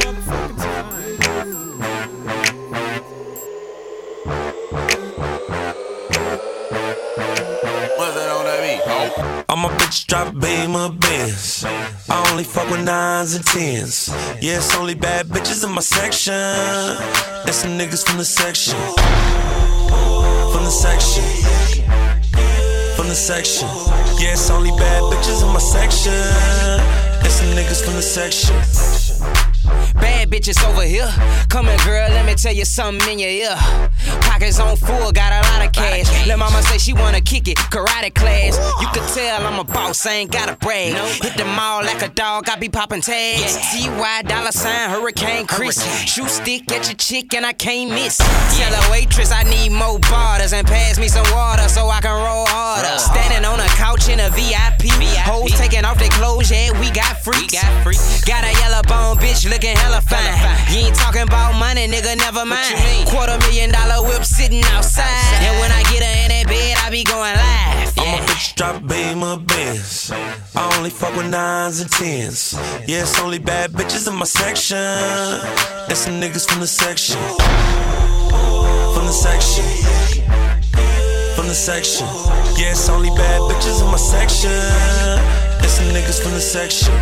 What's 7.98 8.16
that 8.16 8.30
on 8.32 8.46
that 8.46 8.60
beat? 8.62 9.46
All 9.50 9.58
my 9.58 9.70
bitches 9.78 10.06
drop 10.08 10.34
beam 10.40 10.76
of 10.76 11.00
Benz. 11.00 11.66
I 12.14 12.30
only 12.30 12.44
fuck 12.44 12.70
with 12.70 12.84
nines 12.86 13.34
and 13.34 13.44
tens. 13.44 14.08
Yeah, 14.40 14.58
it's 14.58 14.76
only 14.78 14.94
bad 14.94 15.30
bitches 15.30 15.66
in 15.66 15.72
my 15.72 15.82
section. 15.82 16.32
And 16.32 17.56
some 17.56 17.72
niggas 17.72 18.06
from 18.06 18.20
the 18.20 18.24
section. 18.24 18.78
From 20.54 20.64
the 20.64 20.70
section. 20.70 21.24
From 22.96 23.08
the 23.10 23.16
section. 23.16 23.68
Yeah, 24.22 24.34
it's 24.34 24.52
only 24.52 24.70
bad 24.78 25.02
bitches 25.12 25.42
in 25.42 25.52
my 25.52 25.64
section. 25.76 26.14
And 26.14 27.32
some 27.32 27.50
niggas 27.58 27.84
from 27.84 27.96
the 27.96 28.04
section. 28.04 28.54
Bad 29.96 30.13
bitches 30.34 30.58
over 30.68 30.82
here. 30.82 31.08
Come 31.50 31.68
here, 31.68 31.78
girl, 31.86 32.10
let 32.10 32.26
me 32.26 32.34
tell 32.34 32.54
you 32.54 32.66
something 32.66 33.08
in 33.08 33.20
your 33.20 33.30
ear. 33.30 33.56
Pockets 34.22 34.60
on 34.60 34.76
full, 34.78 35.12
got 35.12 35.32
a 35.32 35.42
lot 35.50 35.64
of 35.64 35.72
cash. 35.72 36.10
Let 36.28 36.40
mama 36.40 36.64
say 36.64 36.80
she 36.80 36.92
wanna 36.92 37.22
kick 37.22 37.48
it, 37.48 37.58
karate 37.70 38.12
class. 38.16 38.58
You 38.82 38.88
could 38.88 39.08
tell 39.14 39.46
I'm 39.46 39.60
a 39.60 39.64
boss, 39.64 40.08
I 40.08 40.14
ain't 40.14 40.32
gotta 40.32 40.56
brag. 40.56 40.96
Hit 41.22 41.38
the 41.38 41.46
mall 41.46 41.84
like 41.84 42.02
a 42.02 42.10
dog, 42.10 42.50
I 42.50 42.56
be 42.56 42.68
popping 42.68 43.02
tags. 43.02 43.54
CY 43.70 44.24
dollar 44.24 44.52
sign, 44.52 44.90
Hurricane 44.90 45.46
Chris. 45.46 45.78
Shoot 46.10 46.30
stick 46.30 46.72
at 46.72 46.88
your 46.88 46.96
chick 46.96 47.32
and 47.36 47.46
I 47.46 47.54
can't 47.54 47.92
miss. 47.92 48.18
Tell 48.18 48.74
a 48.74 48.92
waitress 48.92 49.32
I 49.32 49.44
need 49.44 49.72
more 49.72 50.00
borders 50.00 50.54
and 50.54 50.66
pass 50.66 50.98
me 50.98 51.10
some 51.10 51.30
water 51.32 51.70
so 51.70 51.90
I 51.90 52.02
can 52.02 52.10
roll 52.10 52.48
harder. 52.48 52.98
Standing 52.98 53.46
on 53.46 53.60
a 53.60 53.70
couch 53.78 54.10
in 54.10 54.20
a 54.20 54.30
VIP. 54.32 54.90
Hoes 55.30 55.52
taking 55.60 55.86
off 55.86 56.00
their 56.00 56.10
clothes, 56.10 56.50
yeah, 56.50 56.72
we 56.80 56.90
got 56.90 57.22
freaks. 57.22 57.54
Got 58.26 58.44
a 58.44 58.52
yellow 58.60 58.82
bone 58.84 59.18
bitch 59.18 59.48
looking 59.48 59.78
hella 59.78 60.02
fine. 60.02 60.23
You 60.72 60.88
ain't 60.88 60.96
talking 60.96 61.22
about 61.22 61.58
money, 61.60 61.88
nigga, 61.88 62.18
never 62.18 62.46
mind. 62.46 63.08
Quarter 63.08 63.38
million 63.40 63.72
dollar 63.72 64.02
whip 64.08 64.24
sitting 64.26 64.64
outside. 64.66 65.06
And 65.46 65.60
when 65.60 65.72
I 65.72 65.84
get 65.92 66.02
her 66.04 66.16
in 66.24 66.30
that 66.30 66.46
bed, 66.48 66.78
I 66.84 66.90
be 66.90 67.04
going 67.04 67.36
live. 67.36 67.94
I'm 68.00 68.20
a 68.20 68.26
bitch 68.26 68.56
drop 68.56 68.86
beam 68.88 69.24
of 69.24 69.46
Benz. 69.46 70.12
I 70.56 70.76
only 70.78 70.90
fuck 70.90 71.16
with 71.16 71.30
nines 71.30 71.80
and 71.82 71.90
tens. 71.92 72.54
Yeah, 72.88 73.02
it's 73.02 73.20
only 73.20 73.40
bad 73.40 73.72
bitches 73.72 74.08
in 74.08 74.16
my 74.16 74.26
section. 74.26 74.78
And 74.78 75.98
some 75.98 76.20
niggas 76.20 76.50
from 76.50 76.60
the 76.60 76.68
section. 76.68 77.18
From 78.94 79.06
the 79.06 79.14
section. 79.14 79.64
From 81.36 81.48
the 81.48 81.56
section. 81.56 82.08
Yeah, 82.58 82.72
it's 82.72 82.90
only 82.90 83.10
bad 83.10 83.42
bitches 83.42 83.82
in 83.82 83.88
my 83.88 83.98
section. 83.98 84.52
And 84.52 85.70
some 85.70 85.86
niggas 85.96 86.22
from 86.22 86.34
the 86.34 86.42
section. 86.42 86.94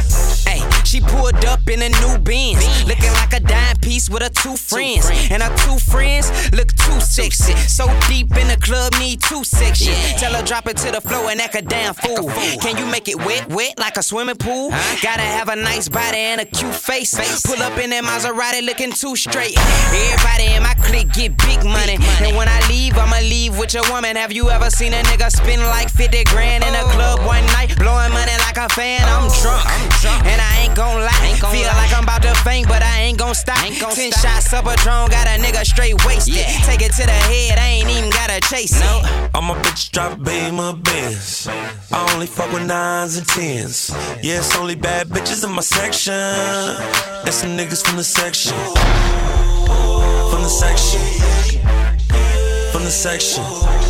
She 0.92 1.00
pulled 1.00 1.46
up 1.46 1.70
in 1.70 1.82
a 1.82 1.88
new 1.88 2.18
Benz, 2.18 2.86
looking 2.86 3.14
like 3.14 3.32
a 3.32 3.40
dime 3.40 3.78
piece 3.78 4.10
with 4.10 4.24
her 4.24 4.30
two 4.30 4.58
friends. 4.58 5.10
And 5.32 5.42
her 5.42 5.56
two 5.64 5.80
friends 5.80 6.28
look 6.52 6.68
too 6.68 7.00
sexy. 7.00 7.56
So 7.56 7.88
deep 8.10 8.36
in 8.36 8.50
the 8.50 8.58
club, 8.60 8.92
need 9.00 9.22
two 9.22 9.46
sections. 9.46 9.96
Tell 10.20 10.34
her 10.34 10.44
drop 10.44 10.68
it 10.68 10.76
to 10.84 10.92
the 10.92 11.00
floor 11.00 11.32
and 11.32 11.40
act 11.40 11.56
a 11.56 11.62
damn 11.62 11.94
fool. 11.94 12.28
Can 12.60 12.76
you 12.76 12.86
make 12.86 13.08
it 13.08 13.16
wet, 13.16 13.48
wet 13.48 13.80
like 13.80 13.96
a 13.96 14.04
swimming 14.04 14.36
pool? 14.36 14.72
Gotta 15.02 15.24
have 15.24 15.48
a 15.48 15.56
nice 15.56 15.88
body 15.88 16.18
and 16.18 16.42
a 16.42 16.46
cute 16.46 16.76
face. 16.76 17.16
Pull 17.46 17.64
up 17.64 17.78
in 17.78 17.92
that 17.92 18.04
Maserati 18.04 18.62
looking 18.62 18.92
too 18.92 19.16
straight. 19.16 19.56
Everybody 19.96 20.56
in 20.56 20.62
my 20.62 20.74
clique 20.74 21.14
get 21.14 21.38
big 21.38 21.64
money. 21.64 22.00
And 22.20 22.36
when 22.36 22.50
I 22.50 22.60
leave, 22.68 22.98
I'ma 22.98 23.20
leave 23.24 23.58
with 23.58 23.74
your 23.74 23.90
woman. 23.90 24.18
Have 24.18 24.34
you 24.34 24.50
ever 24.50 24.70
seen 24.70 24.92
a 24.92 25.02
nigga 25.04 25.32
spend 25.32 25.62
like 25.62 25.90
50 25.90 26.26
grand 26.26 26.66
in 26.66 26.76
a 26.76 26.84
oh. 26.84 26.92
club 26.92 27.20
one 27.26 27.46
night? 27.56 27.78
Blowing 27.80 28.12
money 28.12 28.36
like 28.44 28.58
a 28.58 28.68
fan, 28.76 29.08
I'm 29.08 29.32
oh. 29.32 29.42
drunk. 29.42 29.64
And 30.28 30.42
I 30.42 30.66
ain't 30.66 30.76
gon' 30.82 31.02
lie. 31.06 31.38
Feel 31.54 31.70
like 31.78 31.94
I'm 31.94 32.04
about 32.04 32.24
to 32.24 32.34
faint, 32.42 32.68
but 32.68 32.82
I 32.82 33.02
ain't 33.06 33.18
gon' 33.18 33.36
stop. 33.36 33.58
Ten 33.94 34.12
shots 34.12 34.54
of 34.54 34.66
drone, 34.84 35.10
got 35.10 35.28
a 35.28 35.38
nigga 35.44 35.64
straight 35.64 35.98
wasted. 36.06 36.46
Take 36.66 36.82
it 36.82 36.94
to 36.98 37.06
the 37.06 37.20
head, 37.30 37.60
I 37.60 37.68
ain't 37.78 37.90
even 37.90 38.10
gotta 38.10 38.40
chase 38.50 38.74
it. 38.74 39.30
I'm 39.36 39.50
a 39.50 39.56
bitch 39.64 39.92
drop 39.92 40.24
beam 40.24 40.60
of 40.60 40.82
Benz. 40.84 41.48
I 41.92 42.14
only 42.14 42.26
fuck 42.26 42.52
with 42.52 42.66
nines 42.66 43.18
and 43.18 43.28
tens. 43.28 43.92
Yeah, 44.24 44.40
it's 44.40 44.56
only 44.58 44.76
bad 44.76 45.08
bitches 45.08 45.44
in 45.46 45.52
my 45.52 45.62
section. 45.62 46.14
And 46.14 47.34
some 47.34 47.52
niggas 47.58 47.86
from 47.86 47.98
the 47.98 48.04
section. 48.04 48.58
From 50.32 50.42
the 50.42 50.54
section. 50.64 51.02
From 52.72 52.84
the 52.86 52.96
section. 53.06 53.44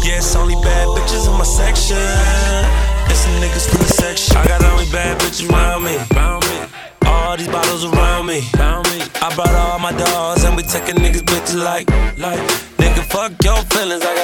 Yeah, 0.04 0.18
it's 0.18 0.36
only 0.36 0.56
bad 0.56 0.88
bitches 0.96 1.26
in 1.30 1.36
my 1.38 1.48
section. 1.60 1.98
And 1.98 3.18
some 3.24 3.36
niggas 3.44 3.70
from 3.70 3.80
the 3.80 3.92
section. 4.04 4.38
I 4.38 4.48
got 4.48 4.64
only 4.64 4.90
bad 4.92 5.20
bitches 5.20 5.50
around 5.50 5.81
and 10.00 10.56
we 10.56 10.64
taking 10.64 10.96
niggas 10.96 11.22
bitches 11.22 11.62
like, 11.64 11.90
like. 12.18 12.40
Nigga, 12.78 13.04
fuck 13.12 13.32
your 13.44 13.58
feelings. 13.72 14.04
I 14.04 14.21